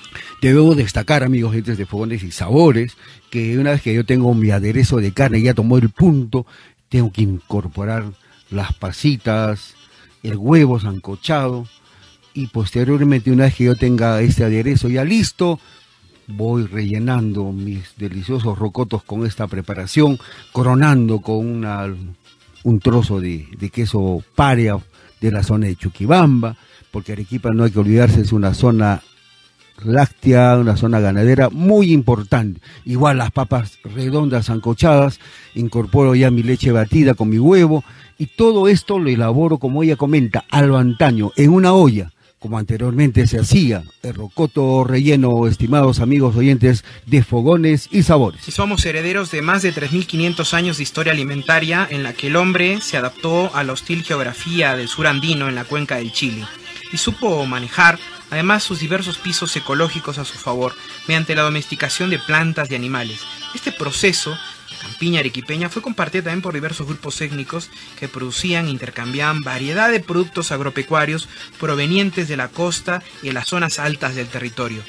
[0.42, 2.98] Debo destacar, amigos, gentes de fogones y sabores,
[3.30, 6.46] que una vez que yo tengo mi aderezo de carne, ya tomó el punto,
[6.90, 8.06] tengo que incorporar
[8.50, 9.76] las pasitas,
[10.24, 11.68] el huevo sancochado,
[12.34, 15.60] y posteriormente, una vez que yo tenga este aderezo ya listo,
[16.28, 20.20] voy rellenando mis deliciosos rocotos con esta preparación,
[20.52, 21.88] coronando con una,
[22.64, 24.78] un trozo de, queso paria
[25.22, 26.56] de la zona de Chuquibamba,
[26.92, 29.02] porque Arequipa no hay que olvidarse, es una zona
[29.84, 32.62] láctea, una zona ganadera muy importante.
[32.86, 35.20] Igual las papas redondas ancochadas,
[35.54, 37.84] incorporo ya mi leche batida con mi huevo
[38.18, 42.12] y todo esto lo elaboro, como ella comenta, al antaño, en una olla
[42.46, 48.44] como anteriormente se hacía, el rocoto relleno, estimados amigos oyentes de Fogones y Sabores.
[48.44, 52.82] Somos herederos de más de 3.500 años de historia alimentaria en la que el hombre
[52.82, 56.46] se adaptó a la hostil geografía del sur andino en la cuenca del Chile
[56.94, 57.98] y supo manejar
[58.30, 60.76] además sus diversos pisos ecológicos a su favor
[61.08, 63.22] mediante la domesticación de plantas y animales.
[63.56, 64.38] Este proceso
[64.96, 70.54] campiña arequipeña fue compartida también por diversos grupos étnicos que producían intercambiaban variedad de productos
[70.54, 71.28] agropecuarios
[71.60, 74.82] provenientes de la costa y de las zonas altas del territorio.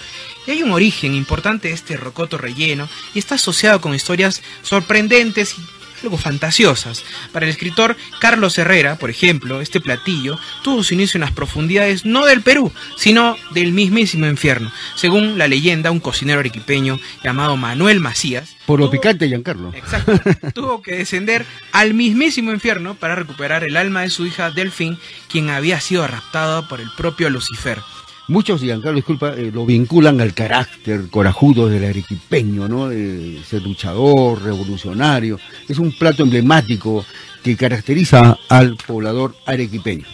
[0.47, 5.57] Y hay un origen importante de este rocoto relleno y está asociado con historias sorprendentes
[5.59, 7.05] y algo fantasiosas.
[7.33, 12.05] Para el escritor Carlos Herrera, por ejemplo, este platillo tuvo su inicio en las profundidades
[12.05, 14.73] no del Perú, sino del mismísimo infierno.
[14.95, 18.57] Según la leyenda, un cocinero arequipeño llamado Manuel Macías.
[18.67, 19.73] Por lo picante, Giancarlo.
[19.75, 20.13] Exacto.
[20.55, 25.51] tuvo que descender al mismísimo infierno para recuperar el alma de su hija Delfín, quien
[25.51, 27.81] había sido raptada por el propio Lucifer.
[28.29, 32.89] Muchos, Giancarlo, disculpa, eh, lo vinculan al carácter corajudo del arequipeño, ¿no?
[32.89, 35.39] De ser luchador, revolucionario.
[35.69, 37.07] Es un plato emblemático
[37.45, 40.07] que caracteriza al poblador arequipeño.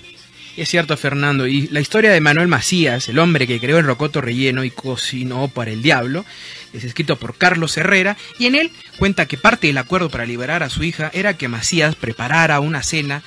[0.55, 4.21] Es cierto, Fernando, y la historia de Manuel Macías, el hombre que creó el rocoto
[4.21, 6.27] relleno y cocinó para el diablo,
[6.75, 10.63] es escrito por Carlos Herrera, y en él cuenta que parte del acuerdo para liberar
[10.63, 13.23] a su hija era que Macías preparara una cena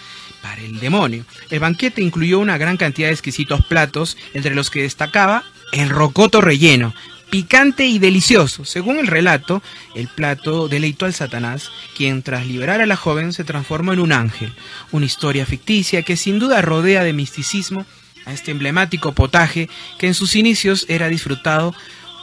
[0.46, 1.26] para el demonio.
[1.50, 6.40] El banquete incluyó una gran cantidad de exquisitos platos, entre los que destacaba el rocoto
[6.40, 6.94] relleno,
[7.32, 8.64] picante y delicioso.
[8.64, 9.64] Según el relato,
[9.96, 14.12] el plato deleitó al Satanás, quien tras liberar a la joven se transformó en un
[14.12, 14.54] ángel,
[14.92, 17.84] una historia ficticia que sin duda rodea de misticismo
[18.28, 21.74] a este emblemático potaje que en sus inicios era disfrutado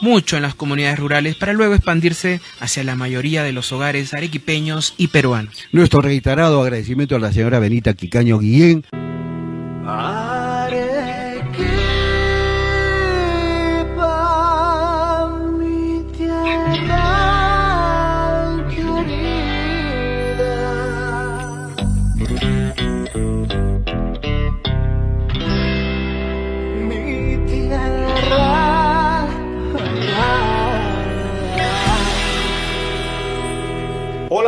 [0.03, 4.93] mucho en las comunidades rurales para luego expandirse hacia la mayoría de los hogares arequipeños
[4.97, 5.55] y peruanos.
[5.71, 8.85] Nuestro reiterado agradecimiento a la señora Benita Quicaño Guillén.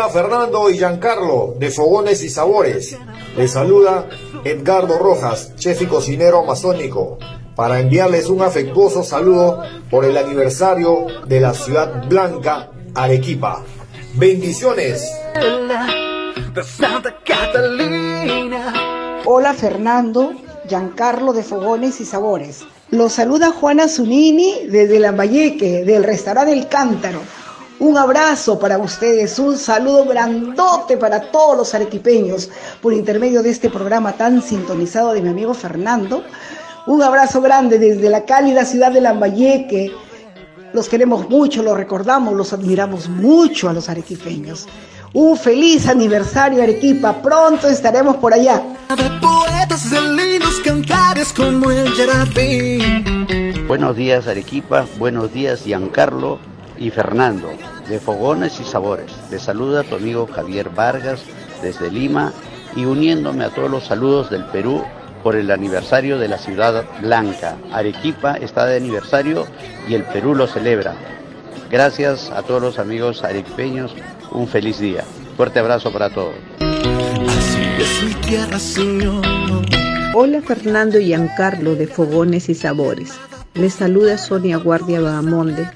[0.05, 2.95] Hola Fernando y Giancarlo de Fogones y Sabores.
[3.35, 4.07] Les saluda
[4.43, 7.17] Edgardo Rojas, chef y cocinero amazónico,
[7.55, 13.63] para enviarles un afectuoso saludo por el aniversario de la ciudad blanca Arequipa.
[14.13, 15.11] Bendiciones.
[19.25, 20.33] Hola Fernando,
[20.69, 22.63] Giancarlo de Fogones y Sabores.
[22.91, 27.21] Los saluda Juana Zunini desde Lambayeque, del restaurante El Cántaro.
[27.79, 32.49] Un abrazo para ustedes, un saludo grandote para todos los arequipeños
[32.81, 36.23] por intermedio de este programa tan sintonizado de mi amigo Fernando.
[36.87, 39.91] Un abrazo grande desde la cálida ciudad de Lambayeque.
[40.71, 44.67] Los queremos mucho, los recordamos, los admiramos mucho a los arequipeños.
[45.11, 48.61] Un feliz aniversario Arequipa, pronto estaremos por allá.
[53.67, 57.49] Buenos días Arequipa, buenos días Giancarlo y Fernando,
[57.87, 59.11] de Fogones y Sabores.
[59.31, 61.21] Les saluda tu amigo Javier Vargas
[61.61, 62.33] desde Lima
[62.75, 64.83] y uniéndome a todos los saludos del Perú
[65.23, 67.57] por el aniversario de la ciudad blanca.
[67.71, 69.47] Arequipa está de aniversario
[69.87, 70.93] y el Perú lo celebra.
[71.71, 73.95] Gracias a todos los amigos arequipeños,
[74.31, 75.03] un feliz día.
[75.35, 76.35] Fuerte abrazo para todos.
[80.13, 83.13] Hola Fernando y Giancarlo de Fogones y Sabores.
[83.53, 85.67] Les saluda Sonia Guardia Bahamonde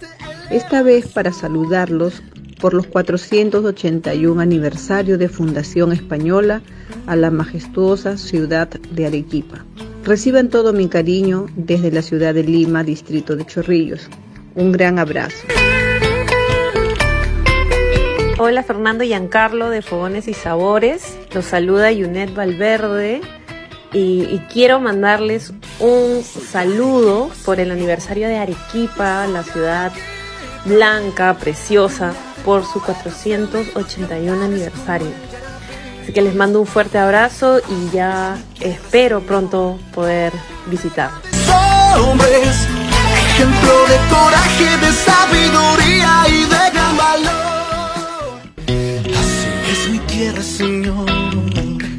[0.50, 2.22] esta vez para saludarlos
[2.60, 6.62] por los 481 aniversario de Fundación Española
[7.08, 9.66] a la majestuosa ciudad de Arequipa.
[10.04, 14.10] Reciban todo mi cariño desde la ciudad de Lima, distrito de Chorrillos.
[14.56, 15.48] Un gran abrazo.
[18.40, 21.18] Hola Fernando Giancarlo de Fogones y Sabores.
[21.34, 23.22] Los saluda Yunet Valverde
[23.92, 29.92] y, quiero mandarles un saludo por el aniversario de Arequipa, la ciudad
[30.66, 35.12] blanca, preciosa, por su 481 aniversario.
[36.02, 40.34] Así que les mando un fuerte abrazo y ya espero pronto poder
[40.68, 41.12] visitar.
[41.98, 42.68] Hombres,
[43.14, 48.40] ejemplo de coraje, de sabiduría y de gran valor.
[49.20, 51.06] Así es mi tierra, Señor.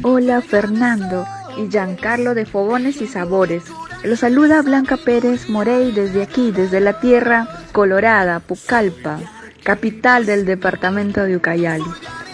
[0.03, 1.25] Hola Fernando
[1.57, 3.63] y Giancarlo de Fogones y Sabores.
[4.03, 9.19] Los saluda Blanca Pérez Morey desde aquí, desde la tierra colorada, Pucallpa,
[9.63, 11.83] capital del departamento de Ucayali.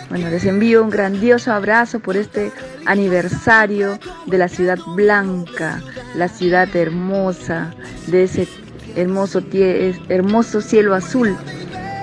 [0.10, 2.52] Bueno, les envío un grandioso abrazo por este
[2.86, 5.82] aniversario de la ciudad blanca,
[6.15, 7.73] la ciudad hermosa,
[8.08, 8.47] de ese
[8.95, 9.41] hermoso,
[10.08, 11.36] hermoso cielo azul.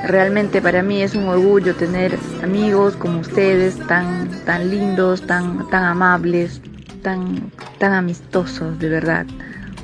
[0.07, 5.85] Realmente para mí es un orgullo tener amigos como ustedes, tan, tan lindos, tan, tan
[5.85, 6.61] amables,
[7.03, 9.25] tan, tan amistosos, de verdad.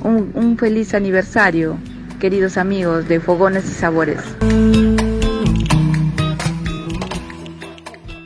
[0.03, 1.77] Un, un feliz aniversario,
[2.21, 4.19] queridos amigos de Fogones y Sabores.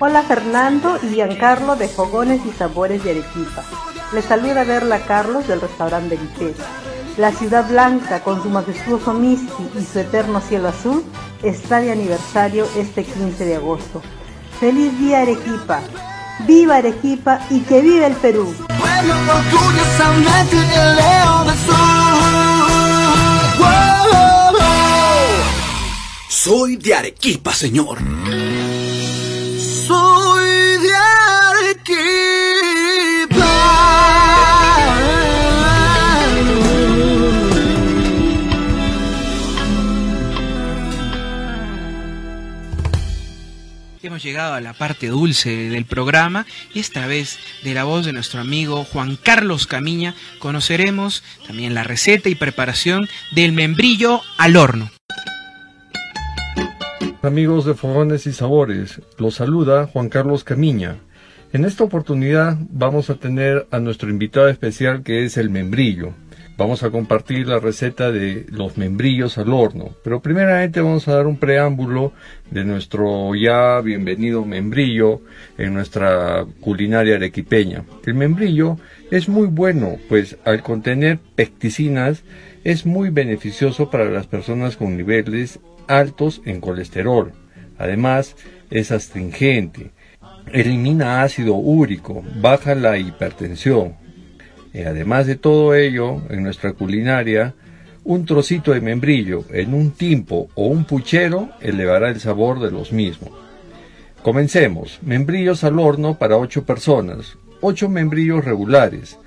[0.01, 3.63] Hola Fernando y Giancarlo de Fogones y Sabores de Arequipa.
[4.13, 6.61] Les saluda Verla Carlos del restaurante Vitesse.
[7.15, 11.01] La ciudad blanca con su majestuoso Misti y su eterno cielo azul
[11.41, 14.01] está de aniversario este 15 de agosto.
[14.59, 15.79] ¡Feliz día Arequipa!
[16.45, 18.53] ¡Viva Arequipa y que viva el Perú!
[18.77, 20.57] Bueno, orgullosamente
[26.29, 27.97] Soy de Arequipa, señor.
[29.87, 32.44] Soy de Arequipa.
[44.15, 48.13] Hemos llegado a la parte dulce del programa y esta vez de la voz de
[48.13, 54.89] nuestro amigo Juan Carlos Camiña conoceremos también la receta y preparación del membrillo al horno.
[57.23, 60.95] Amigos de Fogones y Sabores, los saluda Juan Carlos Camiña.
[61.51, 66.13] En esta oportunidad vamos a tener a nuestro invitado especial que es el membrillo.
[66.57, 71.27] Vamos a compartir la receta de los membrillos al horno, pero primeramente vamos a dar
[71.27, 72.13] un preámbulo
[72.49, 75.19] de nuestro ya bienvenido membrillo
[75.57, 77.83] en nuestra culinaria arequipeña.
[78.05, 78.77] El membrillo
[79.11, 82.23] es muy bueno, pues al contener pecticinas
[82.63, 87.33] es muy beneficioso para las personas con niveles altos en colesterol.
[87.77, 88.37] Además,
[88.71, 89.91] es astringente,
[90.53, 94.04] elimina ácido úrico, baja la hipertensión,
[94.83, 97.53] además de todo ello, en nuestra culinaria,
[98.03, 102.91] un trocito de membrillo en un timpo o un puchero elevará el sabor de los
[102.91, 103.31] mismos.
[104.21, 104.99] Comencemos.
[105.01, 107.37] Membrillos al horno para 8 personas.
[107.61, 109.17] 8 membrillos regulares.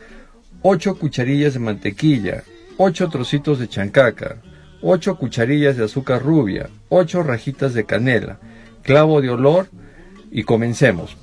[0.63, 2.43] 8 cucharillas de mantequilla.
[2.77, 4.43] 8 trocitos de chancaca.
[4.83, 6.69] 8 cucharillas de azúcar rubia.
[6.89, 8.39] 8 rajitas de canela.
[8.83, 9.69] Clavo de olor.
[10.31, 11.17] Y comencemos.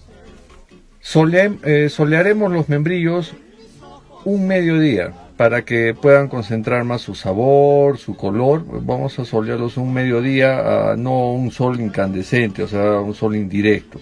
[1.63, 3.34] Eh, solearemos los membrillos
[4.26, 8.63] un mediodía para que puedan concentrar más su sabor, su color.
[8.86, 13.99] Vamos a solearlos un mediodía, no un sol incandescente, o sea, un sol indirecto.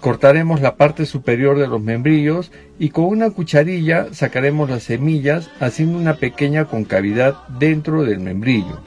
[0.00, 5.98] Cortaremos la parte superior de los membrillos y con una cucharilla sacaremos las semillas haciendo
[5.98, 8.80] una pequeña concavidad dentro del membrillo.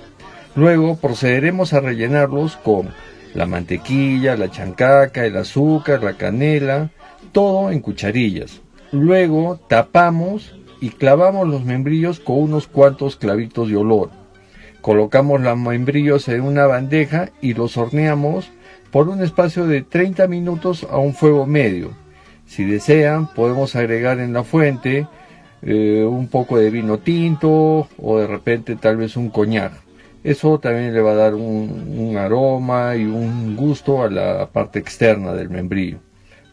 [0.55, 2.89] Luego procederemos a rellenarlos con
[3.33, 6.89] la mantequilla, la chancaca, el azúcar, la canela,
[7.31, 8.61] todo en cucharillas.
[8.91, 14.09] Luego tapamos y clavamos los membrillos con unos cuantos clavitos de olor.
[14.81, 18.51] Colocamos los membrillos en una bandeja y los horneamos
[18.91, 21.91] por un espacio de 30 minutos a un fuego medio.
[22.45, 25.07] Si desean, podemos agregar en la fuente
[25.61, 29.73] eh, un poco de vino tinto o de repente tal vez un coñac.
[30.23, 34.79] Eso también le va a dar un, un aroma y un gusto a la parte
[34.79, 35.99] externa del membrillo.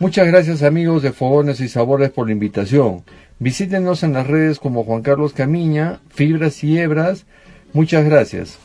[0.01, 3.05] Muchas gracias amigos de Fogones y Sabores por la invitación.
[3.39, 7.26] Visítenos en las redes como Juan Carlos Camiña, Fibras y Hebras.
[7.72, 8.59] Muchas gracias.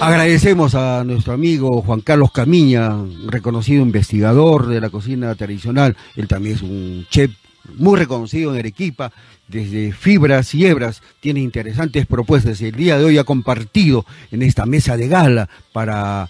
[0.00, 2.94] Agradecemos a nuestro amigo Juan Carlos Camiña,
[3.26, 5.96] reconocido investigador de la cocina tradicional.
[6.14, 7.30] Él también es un chef
[7.76, 9.12] muy reconocido en Arequipa,
[9.48, 12.60] desde Fibras y Hebras, tiene interesantes propuestas.
[12.60, 16.28] El día de hoy ha compartido en esta mesa de gala para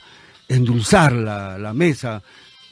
[0.49, 2.23] endulzar la mesa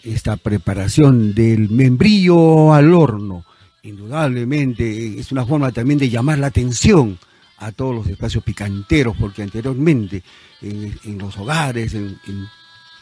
[0.02, 3.44] esta preparación del membrillo al horno
[3.86, 7.18] indudablemente es una forma también de llamar la atención
[7.58, 10.22] a todos los espacios picanteros, porque anteriormente
[10.60, 12.18] en, los hogares, en,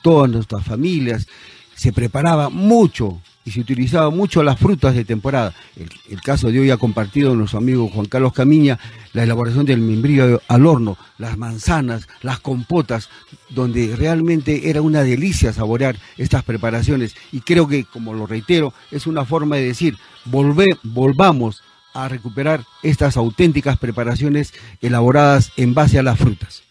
[0.03, 1.27] todas nuestras familias,
[1.75, 5.55] se preparaba mucho y se utilizaba mucho las frutas de temporada.
[6.09, 8.79] El, caso de hoy ha compartido nuestro amigo Juan Carlos Camiña
[9.13, 13.11] la elaboración del membrillo al horno, las manzanas, las compotas,
[13.51, 17.15] donde realmente era una delicia saborear estas preparaciones.
[17.33, 23.17] Y creo que, como lo reitero, es una forma de decir, volvamos a recuperar estas
[23.17, 26.65] auténticas preparaciones elaboradas en base a las frutas.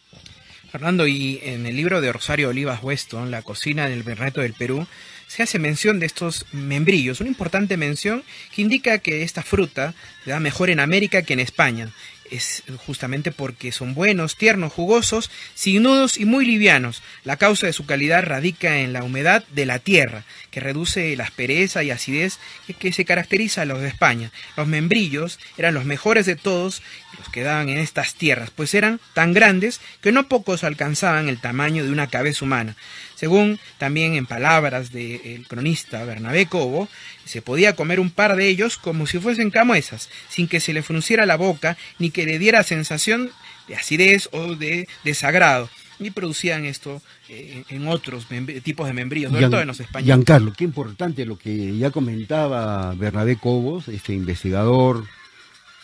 [0.74, 4.88] Fernando, y en el libro de Rosario Olivas Weston, La cocina del Berneto del Perú,
[5.34, 8.24] se hace mención de estos membrillos, una importante mención
[8.54, 11.92] que indica que esta fruta se da mejor en América que en España
[12.30, 17.04] es justamente porque son buenos, tiernos, jugosos, sin nudos y muy livianos.
[17.24, 21.26] La causa de su calidad radica en la humedad de la tierra, que reduce la
[21.26, 22.40] aspereza y acidez
[22.80, 24.32] que se caracteriza a los de España.
[24.58, 26.82] Los membrillos eran los mejores de todos
[27.18, 31.40] los que daban en estas tierras, pues eran tan grandes que no pocos alcanzaban el
[31.40, 32.76] tamaño de una cabeza humana.
[33.24, 36.90] Según también en palabras del cronista Bernabé Cobo,
[37.24, 40.84] se podía comer un par de ellos como si fuesen camuesas, sin que se le
[40.84, 43.32] frunciera la boca ni que le diera sensación
[43.70, 45.70] de acidez o de desagrado.
[46.02, 48.28] Y producían esto eh, en otros
[48.62, 50.08] tipos de membrillos, sobre todo en los españoles.
[50.08, 55.06] Giancarlo, qué importante lo que ya comentaba Bernabé Cobos, este investigador,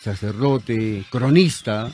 [0.02, 1.90] sacerdote, cronista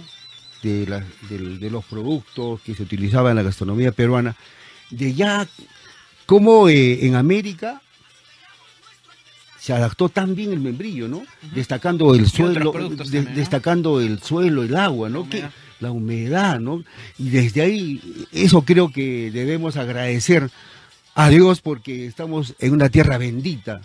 [0.63, 4.35] de, de los productos que se utilizaban en la gastronomía peruana
[4.89, 5.47] de ya
[6.25, 7.81] cómo eh, en América
[9.59, 11.23] se adaptó tan bien el membrillo, ¿no?
[11.53, 12.71] Destacando el suelo,
[13.33, 15.21] destacando el suelo, el agua, ¿no?
[15.21, 15.51] La humedad.
[15.79, 16.83] la humedad, ¿no?
[17.17, 20.51] Y desde ahí, eso creo que debemos agradecer
[21.15, 23.81] a Dios porque estamos en una tierra bendita.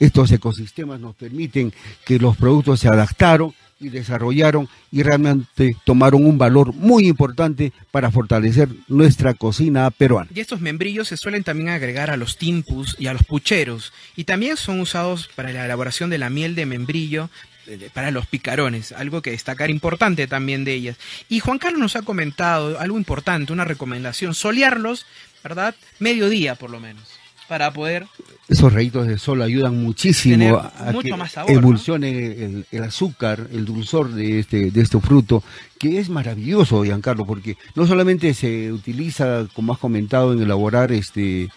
[0.00, 1.72] Estos ecosistemas nos permiten
[2.04, 8.10] que los productos se adaptaron y desarrollaron y realmente tomaron un valor muy importante para
[8.10, 10.30] fortalecer nuestra cocina peruana.
[10.34, 14.24] Y estos membrillos se suelen también agregar a los timpus y a los pucheros y
[14.24, 17.30] también son usados para la elaboración de la miel de membrillo
[17.66, 20.96] eh, para los picarones, algo que destacar importante también de ellas.
[21.28, 25.06] Y Juan Carlos nos ha comentado algo importante, una recomendación, solearlos,
[25.42, 25.74] ¿verdad?
[25.98, 27.17] Mediodía por lo menos
[27.48, 28.06] para poder...
[28.48, 34.70] Esos rayitos de sol ayudan muchísimo a que emulsione el, azúcar, el dulzor de este,
[34.70, 35.42] de este fruto,
[35.78, 41.48] que es maravilloso, Giancarlo, porque no solamente se utiliza, como has comentado, en elaborar este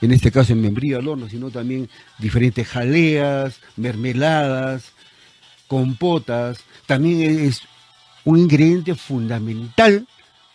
[0.00, 4.92] en este caso en membrillo al horno, sino también diferentes jaleas, mermeladas,
[5.66, 7.62] compotas, también es
[8.24, 10.06] un ingrediente fundamental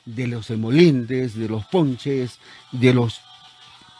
[0.06, 2.40] de los emolentes, de los ponches,
[2.72, 3.22] de los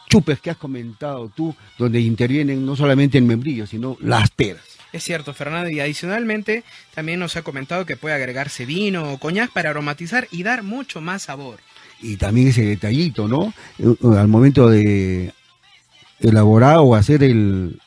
[0.10, 4.64] chupes que has comentado tú, donde intervienen no solamente el membrillo, sino las peras.
[4.94, 9.52] Es cierto, Fernando, y adicionalmente también nos ha comentado que puede agregarse vino o coñac
[9.52, 11.60] para aromatizar y dar mucho más sabor.
[12.02, 13.54] Y también ese detallito, ¿no?
[13.78, 15.34] Eh, al momento de
[16.20, 17.80] elaborar o hacer el,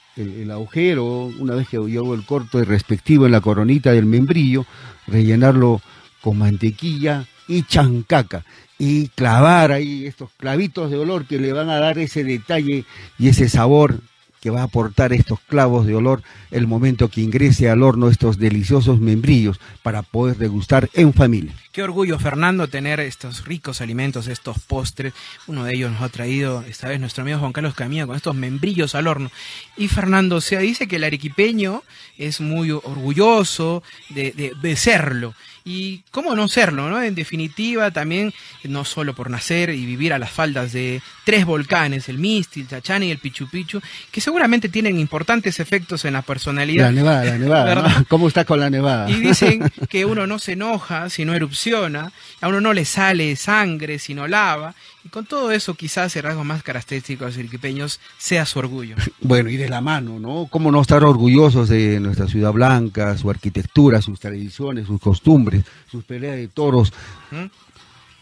[0.50, 4.66] agujero, una vez que hago el corto respectivo en la coronita del membrillo,
[5.06, 5.80] rellenarlo
[6.20, 8.44] con mantequilla y chancaca
[8.78, 12.84] y clavar ahí estos clavitos de olor que le van a dar ese detalle
[13.18, 14.00] y ese sabor
[14.40, 18.38] que va a aportar estos clavos de olor el momento que ingrese al horno estos
[18.38, 21.54] deliciosos membrillos para poder degustar en familia.
[21.78, 25.14] Qué orgullo, Fernando, tener estos ricos alimentos, estos postres.
[25.46, 28.34] Uno de ellos nos ha traído esta vez nuestro amigo Juan Carlos Camilla con estos
[28.34, 29.30] membrillos al horno.
[29.76, 31.84] Y Fernando, se dice que el arequipeño
[32.16, 35.34] es muy orgulloso de, de serlo
[35.68, 37.02] y cómo no serlo, ¿no?
[37.02, 38.32] En definitiva, también,
[38.64, 42.68] no solo por nacer y vivir a las faldas de tres volcanes, el Misti, el
[42.68, 46.86] Chachani y el Pichu Pichu, que seguramente tienen importantes efectos en la personalidad.
[46.86, 49.10] La nevada, la nevada, ¿Cómo está con la nevada?
[49.10, 51.34] Y dicen que uno no se enoja si no
[51.76, 56.22] a uno no le sale sangre si no lava, y con todo eso quizás el
[56.22, 58.96] rasgo más característico de los arequipeños sea su orgullo.
[59.20, 60.46] Bueno, y de la mano, ¿no?
[60.48, 65.64] ¿Cómo no estar orgullosos de nuestra ciudad blanca, su arquitectura, sus tradiciones, sus costumbres?
[65.90, 66.92] sus peleas de toros,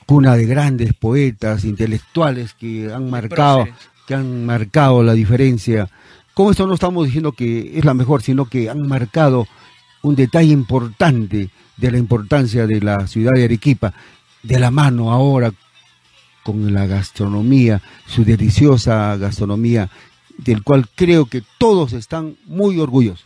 [0.07, 3.66] cuna de grandes poetas, intelectuales que han marcado,
[4.07, 5.88] que han marcado la diferencia.
[6.34, 9.47] Con esto no estamos diciendo que es la mejor, sino que han marcado
[10.03, 13.93] un detalle importante de la importancia de la ciudad de Arequipa,
[14.43, 15.53] de la mano ahora
[16.43, 19.91] con la gastronomía, su deliciosa gastronomía,
[20.39, 23.26] del cual creo que todos están muy orgullosos.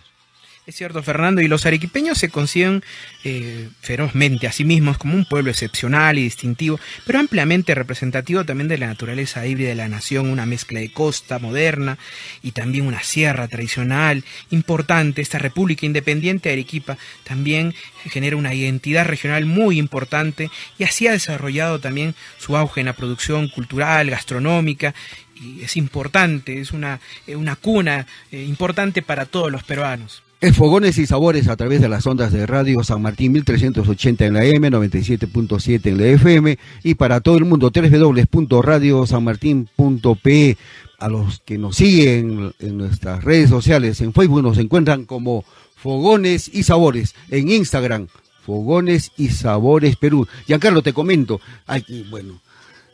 [0.71, 2.85] Es cierto, Fernando, y los arequipeños se consiguen
[3.25, 8.69] eh, ferozmente a sí mismos como un pueblo excepcional y distintivo, pero ampliamente representativo también
[8.69, 11.99] de la naturaleza híbrida de la nación, una mezcla de costa moderna
[12.41, 15.23] y también una sierra tradicional importante.
[15.23, 21.13] Esta República Independiente de Arequipa también genera una identidad regional muy importante y así ha
[21.13, 24.95] desarrollado también su auge en la producción cultural, gastronómica
[25.35, 30.23] y es importante, es una, eh, una cuna eh, importante para todos los peruanos.
[30.41, 34.33] Es Fogones y Sabores a través de las ondas de radio San Martín 1380 en
[34.33, 40.57] la M, 97.7 en la FM y para todo el mundo www.radiosanmartin.pe.
[40.99, 45.45] A los que nos siguen en nuestras redes sociales, en Facebook nos encuentran como
[45.77, 48.07] Fogones y Sabores, en Instagram,
[48.47, 50.27] Fogones y Sabores Perú.
[50.47, 52.41] Giancarlo, te comento, aquí, bueno,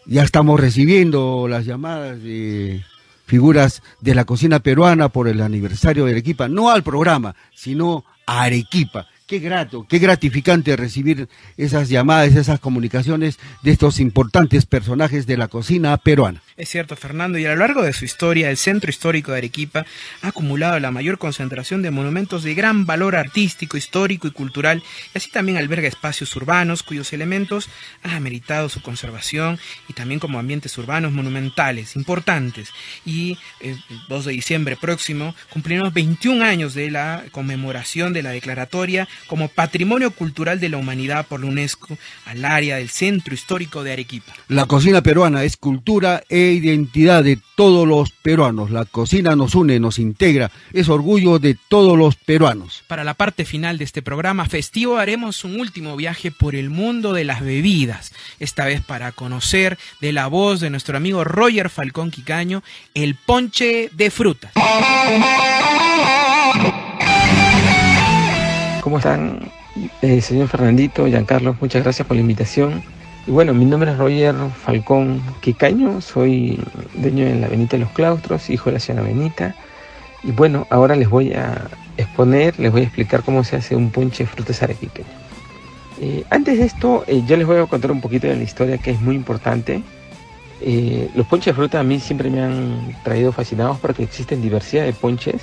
[0.04, 2.82] ya estamos recibiendo las llamadas de
[3.26, 8.42] figuras de la cocina peruana por el aniversario de Arequipa, no al programa, sino a
[8.42, 9.08] Arequipa.
[9.26, 15.48] Qué grato, qué gratificante recibir esas llamadas, esas comunicaciones de estos importantes personajes de la
[15.48, 16.42] cocina peruana.
[16.56, 19.84] Es cierto, Fernando, y a lo largo de su historia, el centro histórico de Arequipa
[20.22, 25.18] ha acumulado la mayor concentración de monumentos de gran valor artístico, histórico y cultural, y
[25.18, 27.68] así también alberga espacios urbanos cuyos elementos
[28.04, 29.58] han ameritado su conservación
[29.88, 32.70] y también como ambientes urbanos monumentales, importantes.
[33.04, 33.76] Y el
[34.08, 40.10] 2 de diciembre próximo cumplimos 21 años de la conmemoración de la declaratoria como Patrimonio
[40.10, 44.32] Cultural de la Humanidad por la UNESCO al área del Centro Histórico de Arequipa.
[44.48, 48.70] La cocina peruana es cultura e identidad de todos los peruanos.
[48.70, 52.84] La cocina nos une, nos integra, es orgullo de todos los peruanos.
[52.86, 57.12] Para la parte final de este programa festivo haremos un último viaje por el mundo
[57.12, 62.10] de las bebidas, esta vez para conocer de la voz de nuestro amigo Roger Falcón
[62.10, 62.62] Quicaño
[62.94, 64.52] el ponche de frutas.
[68.86, 69.40] ¿Cómo están?
[70.00, 72.84] Eh, señor Fernandito, Giancarlo, muchas gracias por la invitación.
[73.26, 74.32] Y bueno, mi nombre es Roger
[74.62, 76.60] Falcón Quicaño, soy
[76.94, 79.56] dueño de la Benita de los Claustros, hijo de la señora Benita.
[80.22, 81.62] Y bueno, ahora les voy a
[81.96, 85.10] exponer, les voy a explicar cómo se hace un ponche de frutas arequipeñas.
[86.00, 88.78] Eh, antes de esto, eh, yo les voy a contar un poquito de la historia
[88.78, 89.82] que es muy importante.
[90.60, 94.84] Eh, los ponches de fruta a mí siempre me han traído fascinados porque existen diversidad
[94.84, 95.42] de ponches.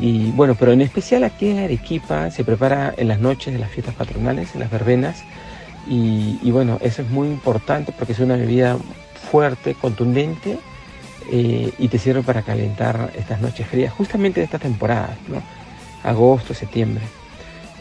[0.00, 3.70] Y bueno, pero en especial aquí en Arequipa se prepara en las noches de las
[3.70, 5.24] fiestas patronales, en las verbenas.
[5.90, 8.76] Y, bueno, eso es muy importante porque es una bebida
[9.30, 10.58] fuerte, contundente
[11.30, 15.42] y te sirve para calentar estas noches frías, justamente de esta temporada, ¿no?
[16.04, 17.02] agosto, septiembre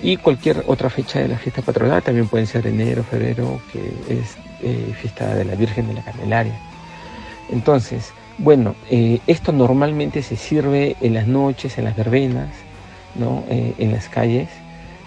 [0.02, 4.38] y cualquier otra fecha de la fiesta patronal, también pueden ser enero, febrero, que es
[4.62, 6.58] eh, fiesta de la Virgen de la Candelaria.
[7.50, 12.50] Entonces, bueno, eh, esto normalmente se sirve en las noches, en las verbenas,
[13.16, 13.44] ¿no?
[13.50, 14.50] Eh, en las calles,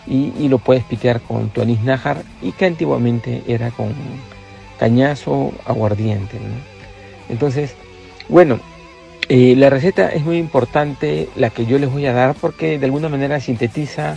[0.07, 3.95] y, lo puedes pitear con tu anís nájar, y que antiguamente era con
[4.79, 6.37] cañazo aguardiente.
[7.29, 7.75] Entonces,
[8.29, 8.59] bueno,
[9.29, 13.09] la receta es muy importante, la que yo les voy a dar, porque de alguna
[13.09, 14.17] manera sintetiza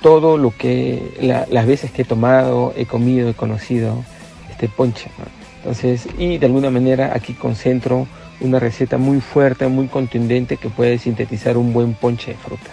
[0.00, 1.12] todo lo que
[1.50, 4.04] las veces que he tomado, he comido, he conocido
[4.50, 5.10] este ponche.
[5.58, 8.06] Entonces, y de alguna manera aquí concentro
[8.40, 12.70] una receta muy fuerte, muy contundente que puede sintetizar un buen ponche de fruta.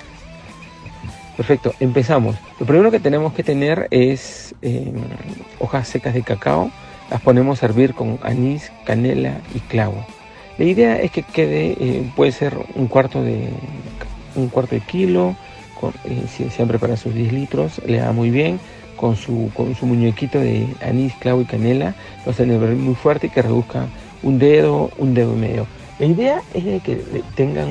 [1.37, 2.35] Perfecto, empezamos.
[2.59, 4.93] Lo primero que tenemos que tener es em,
[5.59, 6.71] hojas secas de cacao.
[7.09, 10.05] Las ponemos a hervir con anís, canela y clavo.
[10.57, 13.49] La idea es que quede, eh, puede ser un cuarto de
[14.35, 15.35] un cuarto de kilo,
[16.05, 18.59] eh, si siempre para sus 10 litros, le da muy bien
[18.95, 21.95] con su, con su muñequito de anís, clavo y canela,
[22.25, 23.87] lo hacen muy fuerte y que reduzca
[24.23, 25.67] un dedo, un dedo y medio.
[25.99, 26.95] La idea es que
[27.35, 27.69] tengan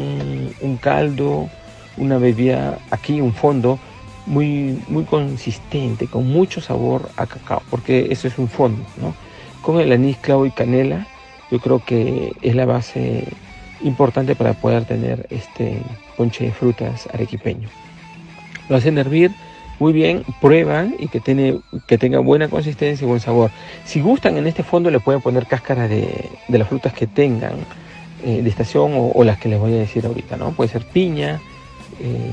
[0.61, 1.48] un caldo,
[1.96, 3.78] una bebida aquí, un fondo
[4.26, 9.14] muy, muy consistente, con mucho sabor a cacao, porque eso es un fondo, ¿no?
[9.62, 11.07] Con el anís, clavo y canela,
[11.50, 13.24] yo creo que es la base
[13.82, 15.82] importante para poder tener este
[16.16, 17.68] ponche de frutas arequipeño
[18.68, 19.32] lo hacen hervir
[19.78, 23.50] muy bien, prueban y que, tiene, que tenga buena consistencia y buen sabor.
[23.84, 27.54] Si gustan en este fondo le pueden poner cáscara de, las frutas que tengan
[28.24, 30.52] eh, de estación o, las que les voy a decir ahorita, ¿no?
[30.52, 31.40] Puede ser piña,
[32.00, 32.30] eh,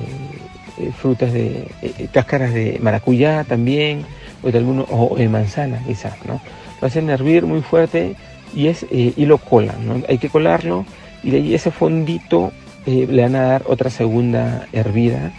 [0.79, 1.67] eh, frutas de
[2.13, 4.05] cáscaras de maracuyá también,
[4.43, 6.39] o de algunos, o de manzana quizás, ¿no?
[6.81, 8.15] Lo hacen hervir muy fuerte
[8.53, 10.03] y, es, y lo colan, ¿no?
[10.07, 10.85] Hay que colarlo
[11.23, 12.51] y de ahí ese fondito
[12.85, 15.31] le van a dar otra segunda hervida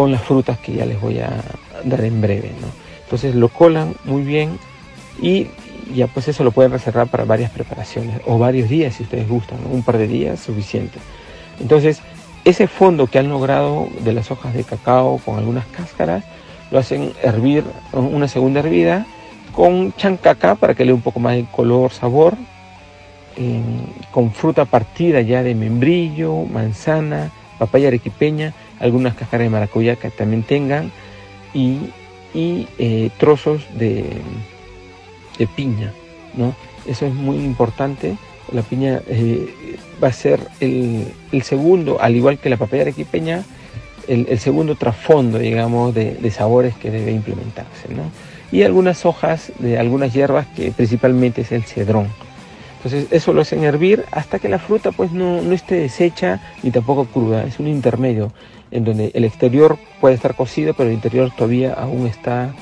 [0.00, 1.28] con las frutas que ya les voy a
[1.84, 2.52] dar en breve.
[2.58, 2.68] ¿no?
[3.04, 4.58] Entonces lo colan muy bien
[5.20, 5.48] y
[5.94, 9.58] ya pues eso lo pueden reservar para varias preparaciones o varios días si ustedes gustan,
[9.70, 10.98] un par de días suficiente.
[11.60, 12.00] Entonces
[12.46, 16.24] ese fondo que han logrado de las hojas de cacao con algunas cáscaras
[16.70, 19.04] lo hacen hervir una segunda hervida
[19.52, 22.38] con chancaca para que le dé un poco más de color, sabor,
[24.10, 30.42] con fruta partida ya de membrillo, manzana, papaya arequipeña algunas cáscaras de maracuyá que también
[30.42, 30.90] tengan
[31.54, 31.78] y,
[32.34, 34.04] eh, trozos de,
[35.38, 35.92] de, piña,
[36.34, 36.54] ¿no?
[36.86, 38.16] Eso es muy importante.
[38.52, 39.54] La piña eh,
[40.02, 41.12] va a ser el,
[41.42, 43.44] segundo, al igual que la papaya arequipeña,
[44.08, 48.10] el, el segundo trasfondo, digamos, de, de, sabores que debe implementarse, ¿no?
[48.52, 52.08] Y algunas hojas de algunas hierbas que principalmente es el cedrón.
[52.82, 56.70] Entonces eso lo hacen hervir hasta que la fruta pues no, no esté deshecha ni
[56.70, 58.32] tampoco cruda, es un intermedio
[58.70, 62.54] en donde el exterior puede estar cocido, pero el interior todavía aún está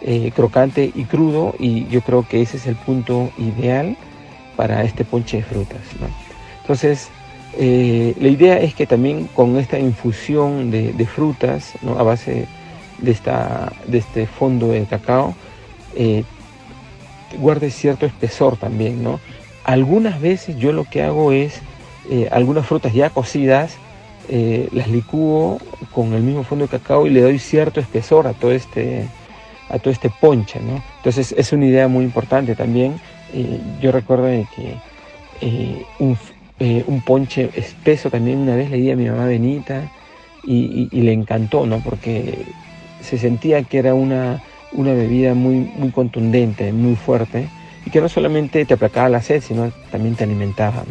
[0.00, 3.96] eh, crocante y crudo y yo creo que ese es el punto ideal
[4.56, 5.80] para este ponche de frutas.
[6.62, 7.08] Entonces,
[7.56, 12.48] eh, la idea es que también con esta infusión de, frutas a base
[12.98, 15.36] de, esta, de este fondo de cacao,
[15.94, 16.24] eh,
[17.38, 19.04] guarde cierto espesor también.
[19.04, 19.20] ¿no?
[19.62, 21.60] Algunas veces yo lo que hago es
[22.32, 23.76] algunas frutas ya cocidas,
[24.28, 25.58] eh, las licúo
[25.92, 29.08] con el mismo fondo de cacao y le doy cierto espesor a todo este,
[29.68, 30.60] a todo este ponche.
[30.98, 33.00] Entonces es una idea muy importante también.
[33.34, 34.76] Eh, yo recuerdo que
[35.40, 39.90] eh, un, ponche espeso también una vez le di a mi mamá Benita
[40.44, 41.80] y, le encantó, ¿no?
[41.80, 42.44] Porque
[43.00, 44.42] se sentía que era una,
[44.72, 47.48] una bebida muy, muy contundente, muy fuerte
[47.84, 50.84] y que no solamente te aplacaba la sed, sino también te alimentaba,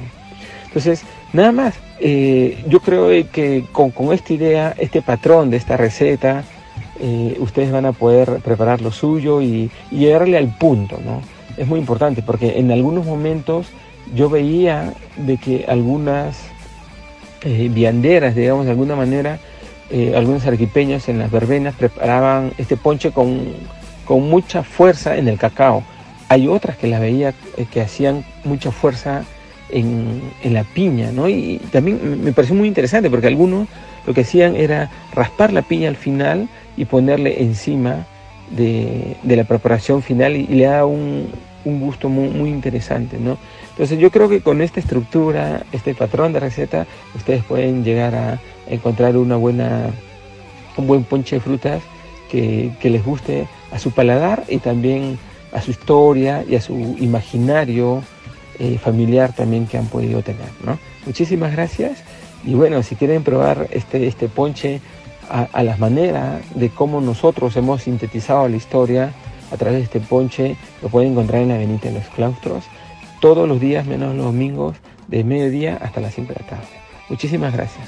[0.72, 1.04] Entonces,
[1.34, 6.46] nada más, eh, yo creo que con, esta idea, este patrón de esta receta,
[7.02, 11.22] eh, ustedes van a poder preparar lo suyo y, llegarle al punto, ¿no?
[11.58, 13.68] Es muy importante porque en algunos momentos
[14.16, 16.38] yo veía de que algunas
[17.44, 19.40] eh, vianderas, digamos de alguna manera,
[20.16, 23.42] algunos arquipeños en las verbenas preparaban este ponche con,
[24.06, 25.84] con mucha fuerza en el cacao.
[26.30, 27.34] Hay otras que las veía
[27.70, 29.26] que hacían mucha fuerza
[29.72, 31.30] en, la piña, ¿no?
[31.30, 33.68] Y también me pareció muy interesante porque algunos
[34.06, 38.06] lo que hacían era raspar la piña al final y ponerle encima
[38.50, 41.30] de, la preparación final y, le da un,
[41.64, 43.38] gusto muy, muy interesante, ¿no?
[43.70, 48.40] Entonces yo creo que con esta estructura, este patrón de receta, ustedes pueden llegar a
[48.68, 49.88] encontrar una buena,
[50.78, 51.82] un buen ponche de frutas
[52.32, 55.20] que, les guste a su paladar y también
[55.52, 58.04] a su historia y a su imaginario
[58.62, 60.50] eh, familiar también que han podido tener.
[60.64, 60.78] ¿no?
[61.08, 62.04] Muchísimas gracias
[62.46, 64.82] y bueno, si quieren probar este, este ponche
[65.30, 69.14] a, a las maneras de cómo nosotros hemos sintetizado la historia
[69.52, 72.66] a través de este ponche, lo pueden encontrar en la Avenida de los Claustros
[73.20, 76.68] todos los días menos los domingos de mediodía hasta las 5 de la tarde.
[77.10, 77.88] Muchísimas gracias.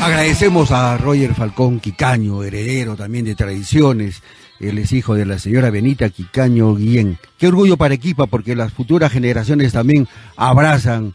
[0.00, 4.22] Agradecemos a Roger Falcón Quicaño, heredero también de tradiciones.
[4.60, 7.18] Él es hijo de la señora Benita Quicaño Guillén.
[7.38, 11.14] Qué orgullo para Equipa porque las futuras generaciones también abrazan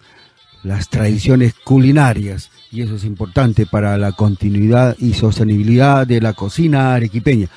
[0.64, 6.94] las tradiciones culinarias y eso es importante para la continuidad y sostenibilidad de la cocina
[6.94, 7.48] arequipeña.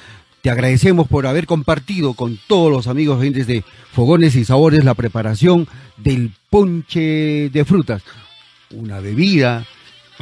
[0.41, 5.68] Te agradecemos por haber compartido con todos los amigos de Fogones y Sabores la preparación
[5.97, 8.03] del ponche de frutas,
[8.70, 9.64] una bebida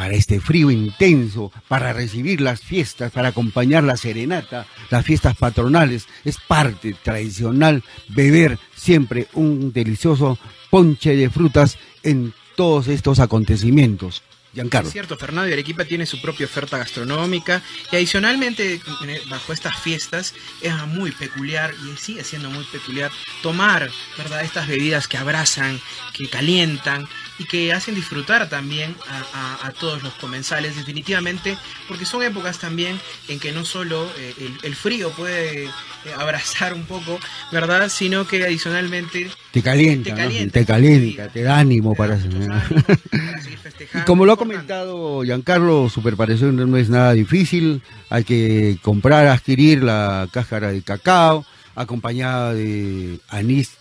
[0.00, 6.06] para este frío intenso, para recibir las fiestas, para acompañar la serenata, las fiestas patronales.
[6.24, 10.38] Es parte tradicional beber siempre un delicioso
[10.70, 14.22] ponche de frutas en todos estos acontecimientos.
[14.54, 18.80] Es cierto, Fernando y Arequipa tiene su propia oferta gastronómica y adicionalmente
[19.28, 24.42] bajo estas fiestas es muy peculiar y sigue siendo muy peculiar tomar ¿verdad?
[24.42, 25.78] estas bebidas que abrazan,
[26.14, 27.06] que calientan
[27.40, 28.94] y que hacen disfrutar también
[29.32, 31.56] a, todos los comensales definitivamente
[31.88, 35.70] porque son épocas también en que no solo eh, el, frío puede eh,
[36.18, 37.18] abrazar un poco,
[37.50, 37.88] ¿verdad?
[37.88, 44.02] Sino que adicionalmente te calienta, te calienta, te, da ánimo para, para seguir festejando.
[44.02, 47.82] Y como lo comentado Giancarlo, su preparación no es nada difícil.
[48.10, 53.78] Hay que comprar, adquirir la cáscara de cacao, acompañada de anís,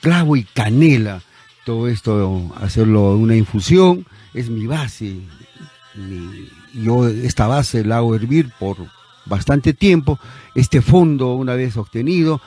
[0.00, 1.20] clavo y canela.
[1.64, 5.16] Todo esto, hacerlo una infusión, es mi base.
[6.74, 8.76] yo esta base la hago hervir por
[9.26, 10.18] bastante tiempo.
[10.54, 12.40] Este fondo, una vez obtenido,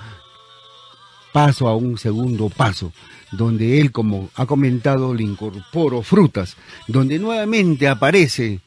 [1.32, 2.91] paso a un segundo paso
[3.32, 6.55] donde él, como ha comentado, le incorporo frutas,
[6.88, 8.61] donde nuevamente aparece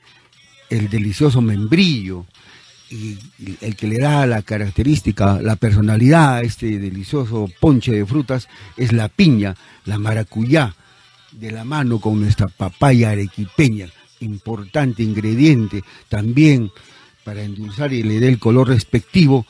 [0.68, 2.26] el delicioso membrillo,
[2.90, 3.18] y
[3.60, 8.92] el que le da la característica, la personalidad a este delicioso ponche de frutas es
[8.92, 10.74] la piña, la maracuyá,
[11.32, 13.88] de la mano con nuestra papaya arequipeña,
[14.20, 16.70] importante ingrediente también
[17.24, 19.46] para endulzar y le dé el color respectivo,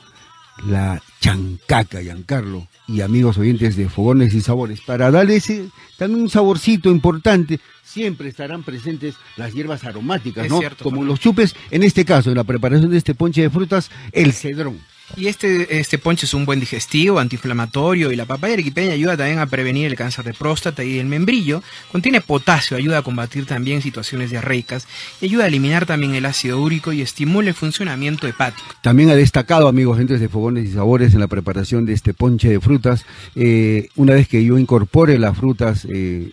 [0.67, 4.81] la chancaca, Giancarlo, y amigos oyentes de Fogones y Sabores.
[4.81, 10.61] Para darle ese también un saborcito importante, siempre estarán presentes las hierbas aromáticas, ¿no?
[10.83, 14.33] Como los chupes, en este caso, en la preparación de este ponche de frutas, el
[14.33, 14.81] cedrón.
[15.17, 19.39] Y este, este ponche es un buen digestivo, antiinflamatorio y la papaya arequipeña ayuda también
[19.39, 21.63] a prevenir el cáncer de próstata y el membrillo.
[21.91, 24.87] Contiene potasio, ayuda a combatir también situaciones diarreicas
[25.21, 28.69] y ayuda a eliminar también el ácido úrico y estimula el funcionamiento hepático.
[28.83, 32.49] También ha destacado, amigos, gentes de fogones y sabores en la preparación de este ponche
[32.49, 33.05] de frutas.
[33.35, 36.31] Eh, una vez que yo incorpore las frutas eh,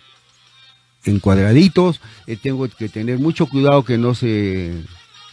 [1.04, 4.72] en cuadraditos, eh, tengo que tener mucho cuidado que no se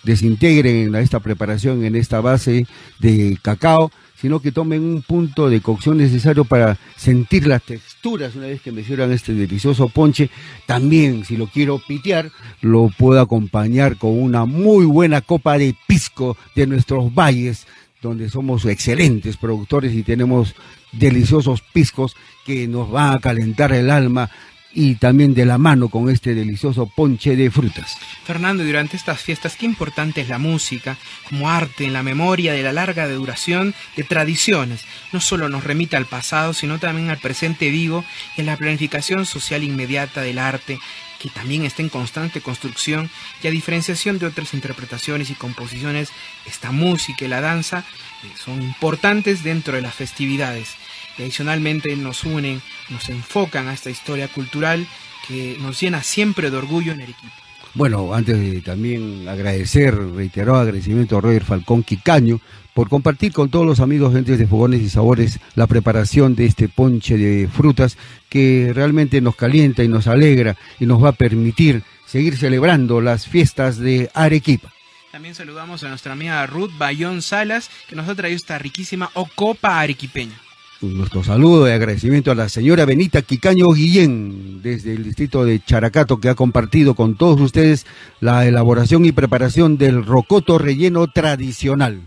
[0.04, 2.68] desintegren esta preparación en esta base
[3.00, 3.92] de cacao,
[4.24, 8.72] sino que tomen un punto de cocción necesario para sentir las texturas una vez que
[8.72, 10.30] me sirvan este delicioso ponche.
[10.66, 12.32] También, si lo quiero pitear,
[12.62, 17.68] lo puedo acompañar con una muy buena copa de pisco de nuestros valles,
[18.02, 20.56] donde somos excelentes productores y tenemos
[20.94, 24.30] deliciosos piscos que nos van a calentar el alma
[24.74, 27.98] y también de la mano con este delicioso ponche de frutas.
[28.26, 30.98] Fernando, durante estas fiestas, qué importante es la música
[31.30, 34.86] como arte en la memoria de la larga duración de tradiciones.
[35.12, 38.04] No solo nos remite al pasado, sino también al presente vivo
[38.36, 40.80] y en la planificación social inmediata del arte
[41.20, 43.10] que también está en constante construcción
[43.42, 46.10] y a diferenciación de otras interpretaciones y composiciones,
[46.46, 47.86] esta música y la danza
[48.24, 50.76] eh, son importantes dentro de las festividades
[51.18, 54.88] y adicionalmente nos unen, nos enfocan a esta historia cultural
[55.28, 57.34] que nos llena siempre de orgullo en Arequipa.
[57.76, 62.40] Bueno, antes de también agradecer, reiterar agradecimiento a Roger Falcón Quicaño
[62.76, 66.70] por compartir con todos los amigos gentes de Fogones y Sabores la preparación de este
[66.70, 67.98] ponche de frutas
[68.30, 73.28] que realmente nos calienta y nos alegra y nos va a permitir seguir celebrando las
[73.28, 74.72] fiestas de Arequipa.
[75.12, 79.80] También saludamos a nuestra amiga Ruth Bayón Salas que nos ha traído esta riquísima ocopa
[79.80, 80.43] arequipeña.
[80.92, 86.20] Nuestro saludo y agradecimiento a la señora Benita Quicaño Guillén, desde el distrito de Characato,
[86.20, 87.86] que ha compartido con todos ustedes
[88.20, 92.02] la elaboración y preparación del rocoto relleno tradicional.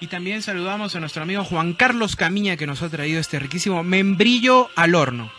[0.00, 3.82] Y también saludamos a nuestro amigo Juan Carlos Camiña, que nos ha traído este riquísimo
[3.82, 5.30] membrillo al horno.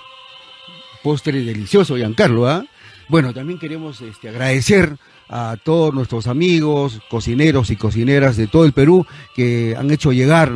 [1.03, 2.65] Postre delicioso, Giancarlo, ¿ah?
[3.07, 4.97] Bueno, también queremos este, agradecer
[5.29, 10.51] a todos nuestros amigos, cocineros y cocineras de todo el Perú que han hecho llegar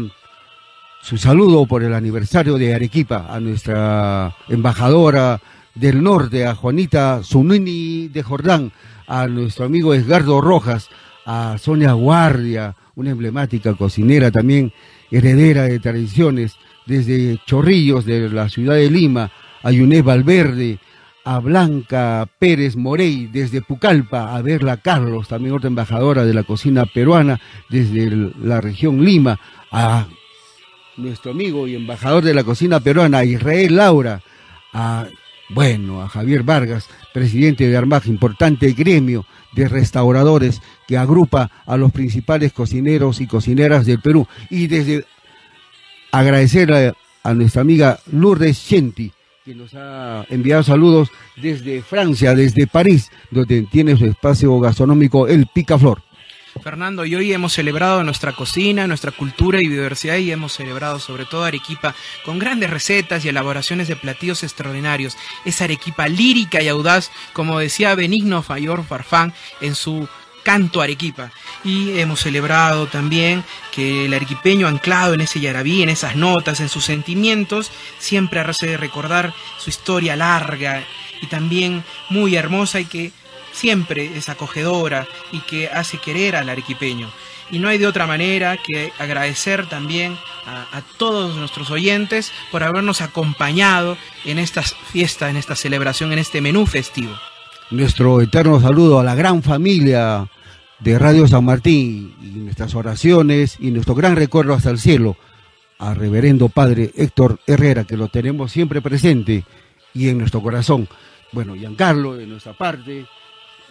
[1.04, 5.42] su saludo por el aniversario de Arequipa a nuestra embajadora
[5.76, 8.72] del norte, a Juanita Zunini de Jordán,
[9.06, 10.90] a nuestro amigo Edgardo Rojas,
[11.26, 14.72] a Sonia Guardia, una emblemática cocinera también,
[15.12, 19.30] heredera de tradiciones, desde Chorrillos de la ciudad de Lima,
[19.62, 20.80] a Yunés Valverde,
[21.26, 26.86] a Blanca Pérez Morey desde Pucallpa, a Verla Carlos, también otra embajadora de la cocina
[26.86, 29.38] peruana desde la región Lima,
[29.70, 30.08] a
[30.98, 34.22] nuestro amigo y embajador de la cocina peruana, Israel Laura,
[34.74, 35.08] a,
[35.50, 41.92] bueno, a Javier Vargas, presidente de Armaj, importante gremio de restauradores que agrupa a los
[41.92, 44.28] principales cocineros y cocineras del Perú.
[44.50, 45.06] Y desde
[46.12, 49.12] agradecer a, a nuestra amiga Lourdes Chenti,
[49.46, 55.48] que nos ha enviado saludos desde Francia, desde París, donde tiene su espacio gastronómico El
[55.48, 56.02] Picaflor.
[56.62, 61.26] Fernando, y hoy hemos celebrado nuestra cocina, nuestra cultura y biodiversidad y hemos celebrado sobre
[61.26, 65.18] todo Arequipa con grandes recetas y elaboraciones de platillos extraordinarios.
[65.46, 70.08] Esa Arequipa lírica y audaz, como decía Benigno Fayor Farfán en su
[70.44, 71.32] canto Arequipa.
[71.64, 76.70] Y hemos celebrado también que el arequipeño anclado en ese yarabí, en esas notas, en
[76.70, 80.84] sus sentimientos, siempre hace recordar su historia larga
[81.22, 83.12] y también muy hermosa y que
[83.54, 87.10] siempre es acogedora y que hace querer al arequipeño.
[87.52, 93.02] Y no hay de otra manera que agradecer también a, todos nuestros oyentes por habernos
[93.02, 97.14] acompañado en esta fiesta, en esta celebración, en este menú festivo.
[97.70, 100.28] Nuestro eterno saludo a la gran familia
[100.80, 105.16] de Radio San Martín y nuestras oraciones y nuestro gran recuerdo hasta el cielo
[105.80, 109.44] a Reverendo Padre Héctor Herrera, que lo tenemos siempre presente
[109.94, 110.88] y en nuestro corazón.
[111.32, 113.06] Bueno, Giancarlo, de nuestra parte,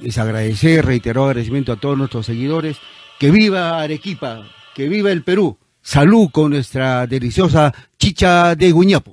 [0.05, 2.77] es agradecer, reiterar agradecimiento a todos nuestros seguidores.
[3.19, 5.59] Que viva Arequipa, que viva el Perú.
[5.81, 9.13] Salud con nuestra deliciosa chicha de guñapo.